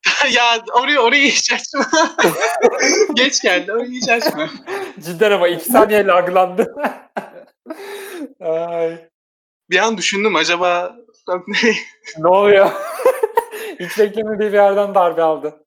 ya 0.33 0.45
orayı 0.83 1.01
orayı 1.01 1.29
hiç 1.31 1.53
açma. 1.53 1.87
Geç 3.15 3.43
geldi 3.43 3.73
orayı 3.73 3.91
hiç 3.91 4.09
açma. 4.09 4.49
Cidden 5.01 5.31
ama 5.31 5.49
iki 5.49 5.65
saniye 5.65 6.07
laglandı. 6.07 6.75
Ay, 8.41 9.09
Bir 9.71 9.79
an 9.79 9.99
düşündüm 9.99 10.37
acaba 10.37 10.97
ne 12.19 12.29
oluyor? 12.29 12.71
Hiç 13.81 13.99
beklemediği 13.99 14.49
bir 14.53 14.57
yerden 14.57 14.95
darbe 14.95 15.23
aldı. 15.23 15.65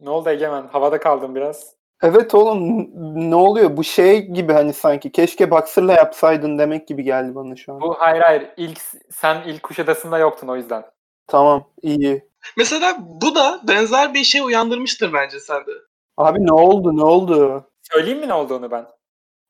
Ne 0.00 0.10
oldu 0.10 0.30
Egemen? 0.30 0.68
Havada 0.72 1.00
kaldım 1.00 1.34
biraz. 1.34 1.74
Evet 2.02 2.34
oğlum 2.34 2.88
ne 3.30 3.34
oluyor? 3.34 3.76
Bu 3.76 3.84
şey 3.84 4.26
gibi 4.26 4.52
hani 4.52 4.72
sanki 4.72 5.12
keşke 5.12 5.50
boxer'la 5.50 5.92
yapsaydın 5.92 6.58
demek 6.58 6.88
gibi 6.88 7.02
geldi 7.02 7.34
bana 7.34 7.56
şu 7.56 7.72
an. 7.72 7.80
Bu 7.80 7.94
hayır 7.98 8.20
hayır. 8.20 8.48
İlk, 8.56 8.78
sen 9.10 9.42
ilk 9.46 9.62
Kuşadası'nda 9.62 10.18
yoktun 10.18 10.48
o 10.48 10.56
yüzden. 10.56 10.84
Tamam 11.26 11.70
iyi. 11.82 12.28
Mesela 12.56 12.96
bu 13.00 13.34
da 13.34 13.60
benzer 13.68 14.14
bir 14.14 14.24
şey 14.24 14.40
uyandırmıştır 14.40 15.12
bence 15.12 15.40
sende. 15.40 15.70
Abi 16.16 16.46
ne 16.46 16.52
oldu 16.52 16.96
ne 16.96 17.04
oldu? 17.04 17.64
Söyleyeyim 17.82 18.20
mi 18.20 18.28
ne 18.28 18.34
olduğunu 18.34 18.70
ben? 18.70 18.86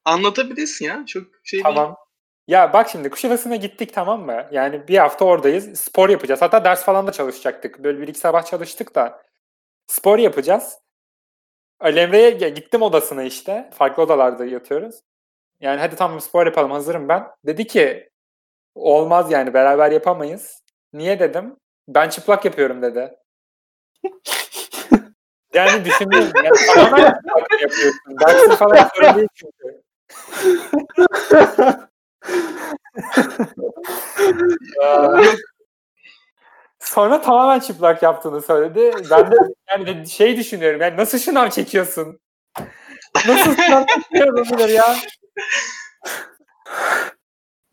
Anlatabilirsin 0.05 0.85
ya. 0.85 1.05
Çok 1.07 1.23
şey 1.45 1.65
değil. 1.65 1.75
Tamam. 1.77 1.97
Ya 2.49 2.73
bak 2.73 2.89
şimdi 2.89 3.11
Kuşadası'na 3.11 3.57
gittik 3.57 3.95
tamam 3.95 4.23
mı? 4.23 4.47
Yani 4.53 4.89
bir 4.89 4.99
hafta 4.99 5.25
oradayız. 5.25 5.81
Spor 5.81 6.09
yapacağız. 6.09 6.43
Hatta 6.43 6.65
ders 6.65 6.85
falan 6.85 7.07
da 7.07 7.13
çalışacaktık. 7.13 7.85
Böyle 7.85 8.01
bir 8.01 8.09
iki 8.09 8.19
sabah 8.19 8.45
çalıştık 8.45 8.95
da. 8.95 9.23
Spor 9.87 10.19
yapacağız. 10.19 10.79
Ali 11.85 12.00
Emre'ye 12.00 12.38
ya 12.41 12.49
gittim 12.49 12.83
odasına 12.83 13.23
işte. 13.23 13.71
Farklı 13.75 14.03
odalarda 14.03 14.45
yatıyoruz. 14.45 15.00
Yani 15.61 15.81
hadi 15.81 15.97
tamam 15.97 16.21
spor 16.21 16.47
yapalım 16.47 16.71
hazırım 16.71 17.09
ben. 17.09 17.26
Dedi 17.47 17.67
ki 17.67 18.11
olmaz 18.75 19.31
yani 19.33 19.55
beraber 19.55 19.91
yapamayız. 19.93 20.62
Niye 20.93 21.21
dedim. 21.21 21.57
Ben 21.88 22.09
çıplak 22.09 22.45
yapıyorum 22.45 22.83
dedi. 22.83 23.14
Yani 25.55 25.85
düşünüyorum. 25.85 26.33
Yani 26.45 26.57
tamamen 26.75 27.12
çıplak 27.12 27.62
yapıyorsun. 27.62 28.19
Dersin 28.21 28.50
falan 28.50 28.91
sorun 28.95 29.17
değil 29.17 29.29
çünkü. 29.35 29.83
Aa, 34.83 35.23
Sonra 36.85 37.21
tamamen 37.21 37.61
çıplak 37.61 38.03
yaptığını 38.03 38.43
söyledi. 38.43 38.91
Ben 39.11 39.33
de 39.33 39.37
yani 39.71 40.09
şey 40.09 40.37
düşünüyorum. 40.37 40.81
Yani 40.81 40.97
nasıl 40.97 41.19
şınav 41.19 41.50
çekiyorsun? 41.50 42.21
Nasıl 43.29 43.57
şınav 43.57 43.85
çekiyorsun 43.87 44.69
ya? 44.69 44.97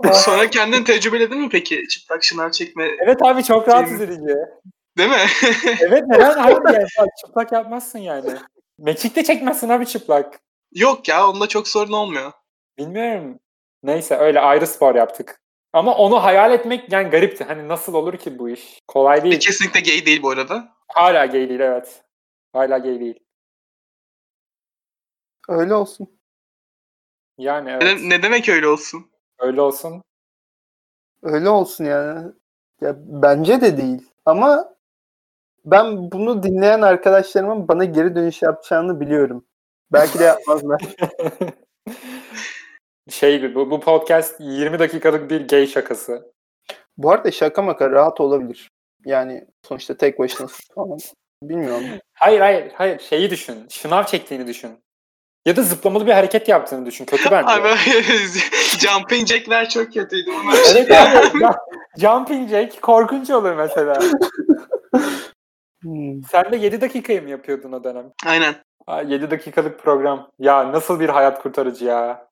Sonra 0.13 0.49
kendin 0.49 0.83
tecrübeledin 0.83 1.41
mi 1.41 1.49
peki 1.51 1.87
çıplak 1.87 2.23
şınav 2.23 2.51
çekme 2.51 2.87
Evet 3.05 3.21
abi 3.23 3.43
çok 3.43 3.67
rahatsız 3.67 4.01
edici. 4.01 4.35
değil 4.97 5.09
mi? 5.09 5.25
Evet 5.81 6.03
neden? 6.07 6.37
Hayır 6.37 6.59
yani 6.73 7.09
çıplak 7.25 7.51
yapmazsın 7.51 7.99
yani. 7.99 8.29
Mekik'te 8.79 9.23
çekmezsin 9.23 9.69
abi 9.69 9.85
çıplak. 9.85 10.39
Yok 10.71 11.07
ya 11.07 11.27
onda 11.29 11.47
çok 11.47 11.67
sorun 11.67 11.91
olmuyor. 11.93 12.31
Bilmiyorum. 12.77 13.39
Neyse 13.83 14.15
öyle 14.15 14.39
ayrı 14.39 14.67
spor 14.67 14.95
yaptık. 14.95 15.41
Ama 15.73 15.95
onu 15.95 16.23
hayal 16.23 16.51
etmek 16.51 16.91
yani 16.91 17.09
garipti. 17.09 17.43
Hani 17.43 17.67
nasıl 17.67 17.93
olur 17.93 18.17
ki 18.17 18.39
bu 18.39 18.49
iş? 18.49 18.79
Kolay 18.87 19.23
değil. 19.23 19.35
Ve 19.35 19.39
kesinlikle 19.39 19.79
gay 19.79 20.05
değil 20.05 20.23
bu 20.23 20.29
arada. 20.29 20.73
Hala 20.87 21.25
gay 21.25 21.49
değil 21.49 21.59
evet. 21.59 22.03
Hala 22.53 22.77
gay 22.77 22.99
değil. 22.99 23.19
Öyle 25.49 25.73
olsun. 25.73 26.19
Yani 27.37 27.69
evet. 27.69 27.83
Ne, 27.83 28.09
ne 28.09 28.23
demek 28.23 28.49
öyle 28.49 28.67
olsun? 28.67 29.11
Öyle 29.39 29.61
olsun. 29.61 30.03
Öyle 31.23 31.49
olsun 31.49 31.85
yani. 31.85 32.31
Ya 32.81 32.95
bence 32.97 33.61
de 33.61 33.77
değil. 33.77 34.11
Ama 34.25 34.75
ben 35.65 36.11
bunu 36.11 36.43
dinleyen 36.43 36.81
arkadaşlarımın 36.81 37.67
bana 37.67 37.85
geri 37.85 38.15
dönüş 38.15 38.41
yapacağını 38.41 38.99
biliyorum. 38.99 39.45
Belki 39.91 40.19
de 40.19 40.23
yapmazlar. 40.23 40.81
şey 43.09 43.55
bu, 43.55 43.71
bu 43.71 43.79
podcast 43.79 44.35
20 44.39 44.79
dakikalık 44.79 45.29
bir 45.29 45.47
gay 45.47 45.67
şakası. 45.67 46.31
Bu 46.97 47.11
arada 47.11 47.31
şaka 47.31 47.61
maka 47.61 47.89
rahat 47.89 48.21
olabilir. 48.21 48.71
Yani 49.05 49.45
sonuçta 49.67 49.97
tek 49.97 50.19
başına 50.19 50.47
falan. 50.75 50.97
Bilmiyorum. 51.43 51.83
Hayır 52.13 52.39
hayır 52.39 52.71
hayır 52.75 52.99
şeyi 52.99 53.29
düşün. 53.29 53.67
Şınav 53.69 54.03
çektiğini 54.03 54.47
düşün. 54.47 54.79
Ya 55.45 55.55
da 55.55 55.63
zıplamalı 55.63 56.05
bir 56.05 56.11
hareket 56.11 56.47
yaptığını 56.47 56.85
düşün. 56.85 57.05
Kötü 57.05 57.23
bence. 57.31 57.51
Abi 57.51 57.67
jumping 58.79 59.27
jack'ler 59.27 59.69
çok 59.69 59.93
kötüydü. 59.93 60.31
Evet 60.71 60.91
abi. 60.91 61.43
Jumping 61.97 62.49
jack 62.49 62.81
korkunç 62.81 63.29
olur 63.29 63.53
mesela. 63.53 63.99
Hmm. 65.81 66.23
Sen 66.23 66.51
de 66.51 66.57
7 66.57 66.81
dakikayı 66.81 67.23
mı 67.23 67.29
yapıyordun 67.29 67.71
o 67.71 67.83
dönem? 67.83 68.11
Aynen. 68.25 68.55
Ha, 68.85 69.01
7 69.01 69.31
dakikalık 69.31 69.79
program. 69.79 70.29
Ya 70.39 70.71
nasıl 70.71 70.99
bir 70.99 71.09
hayat 71.09 71.41
kurtarıcı 71.41 71.85
ya. 71.85 72.27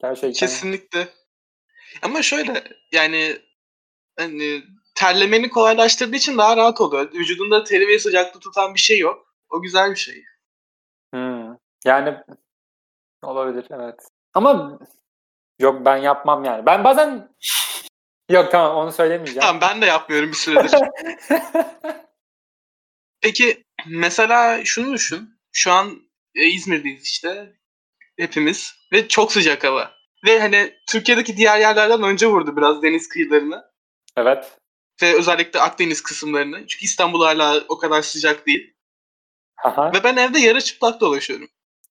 Gerçekten. 0.00 0.32
Kesinlikle. 0.32 1.08
Ama 2.02 2.22
şöyle 2.22 2.64
yani 2.92 3.38
hani 4.18 4.62
terlemeni 4.94 5.50
kolaylaştırdığı 5.50 6.16
için 6.16 6.38
daha 6.38 6.56
rahat 6.56 6.80
oluyor. 6.80 7.12
Vücudunda 7.12 7.64
teri 7.64 7.88
ve 7.88 7.98
sıcaklığı 7.98 8.40
tutan 8.40 8.74
bir 8.74 8.80
şey 8.80 8.98
yok. 8.98 9.34
O 9.50 9.62
güzel 9.62 9.90
bir 9.90 9.96
şey. 9.96 10.24
Hmm. 11.14 11.56
Yani 11.84 12.16
olabilir 13.22 13.66
evet. 13.70 14.00
Ama 14.34 14.78
yok 15.58 15.84
ben 15.84 15.96
yapmam 15.96 16.44
yani. 16.44 16.66
Ben 16.66 16.84
bazen 16.84 17.28
yok 18.30 18.52
tamam 18.52 18.76
onu 18.76 18.92
söylemeyeceğim. 18.92 19.40
Tamam 19.40 19.60
ben 19.60 19.82
de 19.82 19.86
yapmıyorum 19.86 20.30
bir 20.30 20.36
süredir. 20.36 20.80
Peki 23.20 23.64
mesela 23.86 24.64
şunu 24.64 24.92
düşün. 24.92 25.36
Şu 25.52 25.72
an 25.72 26.02
e, 26.34 26.46
İzmir'deyiz 26.46 27.02
işte. 27.02 27.56
Hepimiz. 28.18 28.74
Ve 28.92 29.08
çok 29.08 29.32
sıcak 29.32 29.64
hava. 29.64 29.90
Ve 30.26 30.40
hani 30.40 30.74
Türkiye'deki 30.88 31.36
diğer 31.36 31.58
yerlerden 31.58 32.02
önce 32.02 32.26
vurdu 32.26 32.56
biraz 32.56 32.82
deniz 32.82 33.08
kıyılarını. 33.08 33.64
evet. 34.16 34.58
Ve 35.02 35.16
özellikle 35.18 35.60
Akdeniz 35.60 36.02
kısımlarını. 36.02 36.66
Çünkü 36.66 36.84
İstanbul 36.84 37.24
hala 37.24 37.64
o 37.68 37.78
kadar 37.78 38.02
sıcak 38.02 38.46
değil. 38.46 38.74
Aha. 39.64 39.92
Ve 39.92 40.04
ben 40.04 40.16
evde 40.16 40.38
yarı 40.38 40.60
çıplak 40.60 41.00
dolaşıyorum. 41.00 41.48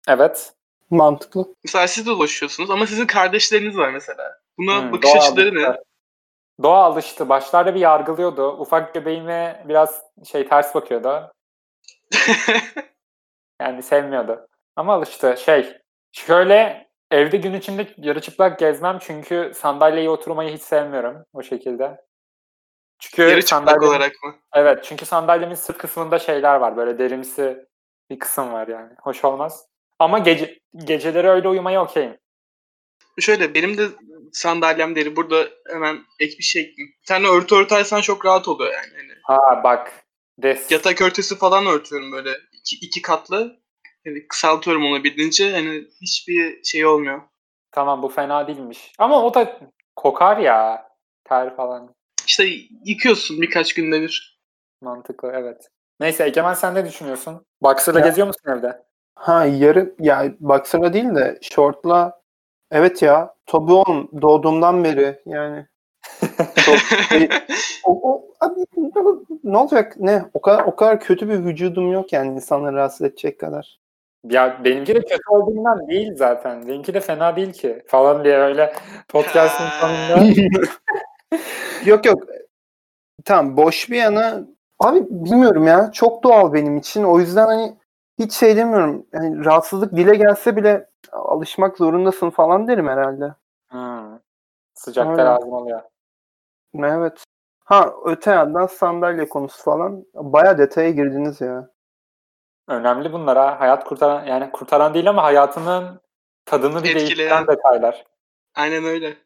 Evet. 0.07 0.53
Mantıklı. 0.89 1.47
Mesela 1.63 1.87
siz 1.87 2.05
de 2.05 2.09
dolaşıyorsunuz 2.09 2.69
ama 2.71 2.87
sizin 2.87 3.05
kardeşleriniz 3.05 3.77
var 3.77 3.89
mesela. 3.89 4.39
Buna 4.57 4.81
Hmm, 4.81 4.91
bakış 4.91 5.13
doğa 5.13 5.21
açıları 5.21 5.55
ne? 5.55 5.67
alıştı. 5.67 5.83
Doğa 6.63 6.83
alıştı. 6.83 7.29
Başlarda 7.29 7.75
bir 7.75 7.79
yargılıyordu. 7.79 8.51
Ufak 8.51 8.93
göbeğime 8.93 9.65
biraz 9.67 10.01
şey 10.31 10.47
ters 10.47 10.75
bakıyordu. 10.75 11.31
Yani 13.61 13.83
sevmiyordu. 13.83 14.47
Ama 14.75 14.93
alıştı. 14.93 15.35
Şey, 15.45 15.77
şöyle 16.15 16.89
evde 17.11 17.37
gün 17.37 17.53
içinde 17.53 17.87
yarı 17.97 18.21
çıplak 18.21 18.59
gezmem 18.59 18.97
çünkü 19.01 19.51
sandalyeye 19.55 20.09
oturmayı 20.09 20.53
hiç 20.53 20.61
sevmiyorum 20.61 21.25
o 21.33 21.43
şekilde. 21.43 21.97
Çünkü 22.99 23.21
yarı 23.21 23.45
çıplak 23.45 23.83
olarak 23.83 24.11
mı? 24.23 24.35
Evet 24.53 24.83
çünkü 24.83 25.05
sandalyemin 25.05 25.55
sırt 25.55 25.77
kısmında 25.77 26.19
şeyler 26.19 26.55
var 26.55 26.77
böyle 26.77 26.99
derimsi 26.99 27.65
bir 28.09 28.19
kısım 28.19 28.53
var 28.53 28.67
yani. 28.67 28.93
Hoş 29.01 29.25
olmaz. 29.25 29.65
Ama 29.99 30.19
gece 30.19 30.59
geceleri 30.75 31.29
öyle 31.29 31.47
uyumaya 31.47 31.83
okeyim. 31.83 32.17
Şöyle 33.19 33.53
benim 33.53 33.77
de 33.77 33.87
sandalyem 34.33 34.95
deri. 34.95 35.15
Burada 35.15 35.47
hemen 35.67 35.97
ek 36.19 36.37
bir 36.37 36.43
şey. 36.43 36.75
Bir 36.77 37.07
tane 37.07 37.27
örtü 37.27 37.55
örtersen 37.55 38.01
çok 38.01 38.25
rahat 38.25 38.47
oluyor 38.47 38.73
yani. 38.73 38.93
Hani 38.95 39.13
Ha 39.23 39.63
bak. 39.63 39.91
Des. 40.37 40.71
yatak 40.71 41.01
örtüsü 41.01 41.37
falan 41.37 41.65
örtüyorum 41.65 42.11
böyle. 42.11 42.29
iki, 42.53 42.75
iki 42.85 43.01
katlı. 43.01 43.59
Yani 44.05 44.27
kısaltıyorum 44.27 44.85
olabildiğince. 44.85 45.51
Hani 45.51 45.87
hiçbir 46.01 46.63
şey 46.63 46.85
olmuyor. 46.85 47.21
Tamam 47.71 48.03
bu 48.03 48.09
fena 48.09 48.47
değilmiş. 48.47 48.91
Ama 48.99 49.23
o 49.23 49.33
da 49.33 49.59
kokar 49.95 50.37
ya. 50.37 50.89
Ter 51.23 51.55
falan. 51.55 51.95
İşte 52.27 52.45
yıkıyorsun 52.85 53.41
birkaç 53.41 53.73
günde 53.73 54.01
bir. 54.01 54.39
Mantıklı 54.81 55.31
evet. 55.35 55.69
Neyse 55.99 56.23
Egemen 56.25 56.53
sen 56.53 56.75
ne 56.75 56.85
düşünüyorsun? 56.85 57.45
Boxer'la 57.61 57.99
Ya- 57.99 58.07
geziyor 58.07 58.27
musun 58.27 58.51
evde? 58.57 58.85
Ha 59.15 59.45
yarı 59.45 59.95
ya 59.99 60.33
baksana 60.39 60.93
değil 60.93 61.15
de 61.15 61.39
şortla 61.41 62.21
evet 62.71 63.01
ya 63.01 63.35
tabii 63.45 63.71
oğlum 63.71 64.09
doğduğumdan 64.21 64.83
beri 64.83 65.21
yani 65.25 65.65
çok 66.65 66.77
o, 67.83 68.11
o 68.11 68.27
abi, 68.39 68.65
ne 69.43 69.57
olacak 69.57 69.93
ne 69.97 70.25
o 70.33 70.41
kadar 70.41 70.63
o 70.63 70.75
kadar 70.75 70.99
kötü 70.99 71.29
bir 71.29 71.45
vücudum 71.45 71.91
yok 71.91 72.13
yani 72.13 72.35
insanları 72.35 72.75
rahatsız 72.75 73.01
edecek 73.01 73.39
kadar. 73.39 73.79
Ya 74.29 74.61
benimki 74.63 74.95
de 74.95 74.99
kötü 74.99 75.29
olduğundan 75.29 75.87
değil 75.87 76.15
zaten. 76.15 76.67
Benimki 76.67 76.93
de 76.93 76.99
fena 76.99 77.35
değil 77.35 77.53
ki 77.53 77.83
falan 77.87 78.23
diye 78.23 78.37
öyle 78.37 78.73
podcast'ın 79.07 79.67
sonunda. 79.81 80.41
Yok 81.85 82.05
yok. 82.05 82.23
Tamam 83.25 83.57
boş 83.57 83.89
bir 83.89 83.97
yana 83.97 84.41
abi 84.79 85.05
bilmiyorum 85.09 85.67
ya 85.67 85.91
çok 85.91 86.23
doğal 86.23 86.53
benim 86.53 86.77
için 86.77 87.03
o 87.03 87.19
yüzden 87.19 87.45
hani 87.45 87.77
hiç 88.19 88.33
şey 88.33 88.57
demiyorum 88.57 89.05
yani 89.13 89.45
rahatsızlık 89.45 89.95
dile 89.95 90.15
gelse 90.15 90.55
bile 90.55 90.89
alışmak 91.11 91.77
zorundasın 91.77 92.29
falan 92.29 92.67
derim 92.67 92.87
herhalde. 92.87 93.33
Hmm. 93.67 94.19
Sıcakta 94.73 95.25
lazım 95.25 95.53
oluyor. 95.53 95.81
Evet. 96.79 97.23
Ha 97.65 97.93
öte 98.05 98.31
yandan 98.31 98.65
sandalye 98.65 99.29
konusu 99.29 99.63
falan 99.63 100.05
baya 100.13 100.57
detaya 100.57 100.89
girdiniz 100.89 101.41
ya. 101.41 101.69
Önemli 102.67 103.13
bunlar 103.13 103.37
ha. 103.37 103.59
Hayat 103.59 103.83
kurtaran 103.83 104.25
yani 104.25 104.51
kurtaran 104.51 104.93
değil 104.93 105.09
ama 105.09 105.23
hayatının 105.23 105.99
tadını 106.45 106.83
bir 106.83 106.95
değiştiren 106.95 107.47
detaylar. 107.47 108.05
Aynen 108.55 108.83
öyle. 108.85 109.17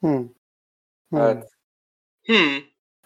Hmm. 0.00 0.28
Hmm. 1.10 1.18
Evet. 1.20 1.50
Hmm. 2.26 2.56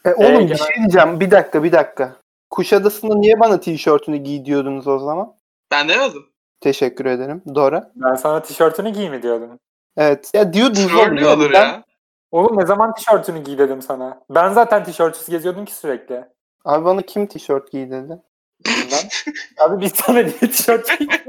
E, 0.05 0.15
oğlum 0.15 0.27
Ee, 0.35 0.39
bir 0.41 0.45
genel- 0.45 0.57
şey 0.57 0.77
diyeceğim. 0.77 1.21
Bir 1.21 1.31
dakika 1.31 1.63
bir 1.65 1.73
dakika. 1.73 2.17
Kuşadası'nda 2.51 3.15
niye 3.15 3.41
bana 3.41 3.61
tişörtünü 3.61 4.17
giy 4.17 4.45
diyordunuz 4.45 4.87
o 4.89 4.99
zaman? 4.99 5.37
Ben 5.71 5.89
demedim. 5.89 6.27
Teşekkür 6.61 7.07
ederim. 7.07 7.43
Dora. 7.55 7.93
Ben 7.95 8.15
sana 8.15 8.43
tişörtünü 8.43 8.91
giy 8.91 9.11
mi 9.11 9.23
diyordum. 9.23 9.59
Evet. 9.97 10.31
Ya 10.35 10.53
diyordunuz 10.53 10.95
oğlum. 10.95 11.17
Yani 11.17 11.27
olur 11.27 11.53
ben- 11.53 11.69
ya. 11.69 11.85
Oğlum 12.31 12.59
ne 12.59 12.67
zaman 12.67 12.95
tişörtünü 12.95 13.39
giy 13.45 13.59
dedim 13.59 13.83
sana. 13.83 14.21
Ben 14.31 14.49
zaten 14.53 14.85
tişörtsüz 14.85 15.29
geziyordum 15.29 15.65
ki 15.65 15.75
sürekli. 15.75 16.25
Abi 16.65 16.85
bana 16.85 17.03
kim 17.03 17.27
tişört 17.27 17.73
giy 17.73 17.91
dedi? 17.91 18.19
Bilmem. 18.67 19.09
Abi 19.59 19.81
biz 19.85 19.93
sana 19.95 20.19
niye 20.19 20.33
tişört 20.39 20.99
giydik? 20.99 21.21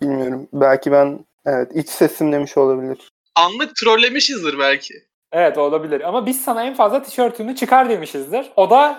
Bilmiyorum. 0.00 0.48
Belki 0.52 0.92
ben 0.92 1.24
evet 1.46 1.70
iç 1.74 1.88
sesim 1.88 2.32
demiş 2.32 2.56
olabilir. 2.56 3.12
Anlık 3.34 3.76
trollemişizdir 3.76 4.58
belki. 4.58 4.94
Evet 5.32 5.58
olabilir 5.58 6.00
ama 6.00 6.26
biz 6.26 6.44
sana 6.44 6.64
en 6.64 6.74
fazla 6.74 7.02
tişörtünü 7.02 7.56
çıkar 7.56 7.88
demişizdir. 7.88 8.52
O 8.56 8.70
da 8.70 8.96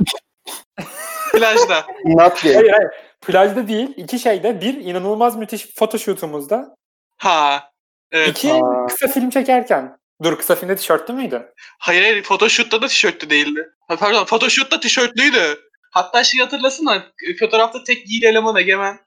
Plajda. 1.34 1.86
Not 2.06 2.44
hayır 2.44 2.70
hayır 2.72 2.92
plajda 3.22 3.68
değil 3.68 3.94
iki 3.98 4.20
şeyde 4.20 4.62
bir 4.62 4.74
inanılmaz 4.74 5.36
müthiş 5.36 5.76
photoshoot'umuzda 5.76 6.76
Ha. 7.18 7.72
Evet. 8.12 8.30
iki 8.30 8.54
Aa. 8.54 8.88
kısa 8.88 9.08
film 9.08 9.30
çekerken. 9.30 9.98
Dur 10.24 10.38
kısa 10.38 10.56
filmde 10.56 10.76
tişörtlü 10.76 11.14
müydün? 11.14 11.42
Hayır 11.80 12.02
hayır 12.02 12.24
photoshoot'ta 12.24 12.82
da 12.82 12.88
tişörtlü 12.88 13.30
değildi. 13.30 13.70
Ha, 13.88 13.96
pardon 13.96 14.26
photoshoot'ta 14.26 14.80
tişörtlüydü. 14.80 15.60
Hatta 15.96 16.24
şey 16.24 16.42
hatırlasana 16.42 17.04
fotoğrafta 17.40 17.84
tek 17.84 18.06
giyili 18.06 18.26
eleman 18.26 18.56
Egemen. 18.56 19.00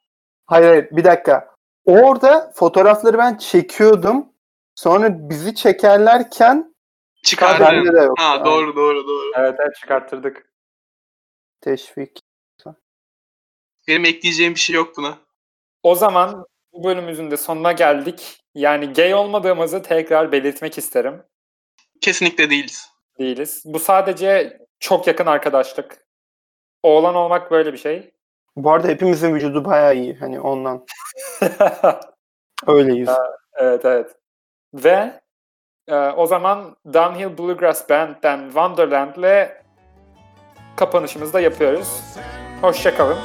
Hayır 0.46 0.68
hayır 0.68 0.88
bir 0.90 1.04
dakika. 1.04 1.54
Orada 1.84 2.52
fotoğrafları 2.54 3.18
ben 3.18 3.36
çekiyordum. 3.36 4.26
Sonra 4.74 5.28
bizi 5.30 5.54
çekerlerken 5.54 6.74
Çıkardı. 7.22 7.64
bende 7.64 7.92
de 7.92 8.00
yok. 8.02 8.18
Ha 8.18 8.44
doğru 8.44 8.76
doğru 8.76 9.08
doğru. 9.08 9.32
Evet 9.34 9.54
evet 9.60 9.76
çıkarttırdık. 9.80 10.52
Teşvik. 11.60 12.20
Benim 13.88 14.04
ekleyeceğim 14.04 14.54
bir 14.54 14.60
şey 14.60 14.76
yok 14.76 14.96
buna. 14.96 15.18
O 15.82 15.94
zaman 15.94 16.46
bu 16.72 16.84
bölümümüzün 16.84 17.30
de 17.30 17.36
sonuna 17.36 17.72
geldik. 17.72 18.40
Yani 18.54 18.92
gay 18.92 19.14
olmadığımızı 19.14 19.82
tekrar 19.82 20.32
belirtmek 20.32 20.78
isterim. 20.78 21.22
Kesinlikle 22.00 22.50
değiliz. 22.50 22.90
Değiliz. 23.18 23.62
Bu 23.64 23.78
sadece 23.78 24.58
çok 24.80 25.06
yakın 25.06 25.26
arkadaşlık. 25.26 26.07
Oğlan 26.82 27.14
olmak 27.14 27.50
böyle 27.50 27.72
bir 27.72 27.78
şey. 27.78 28.10
Bu 28.56 28.72
arada 28.72 28.88
hepimizin 28.88 29.34
vücudu 29.34 29.64
bayağı 29.64 29.94
iyi. 29.94 30.16
Hani 30.16 30.40
ondan. 30.40 30.86
Öyleyiz. 32.66 33.08
evet 33.54 33.84
evet. 33.84 34.16
Ve 34.74 35.20
e, 35.88 35.94
o 35.96 36.26
zaman 36.26 36.76
Downhill 36.94 37.38
Bluegrass 37.38 37.90
Band'den 37.90 38.44
Wonderland'le 38.44 39.48
kapanışımızı 40.76 41.32
da 41.32 41.40
yapıyoruz. 41.40 42.02
Hoşçakalın. 42.60 43.18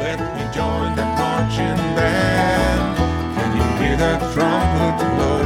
Let 0.00 0.20
me 0.20 0.52
join 0.54 0.96
the 0.96 1.04
marching 1.04 1.96
band. 1.96 2.96
Can 3.36 3.56
you 3.56 3.64
hear 3.78 3.98
that 3.98 4.20
trumpet 4.34 5.18
blow? 5.18 5.37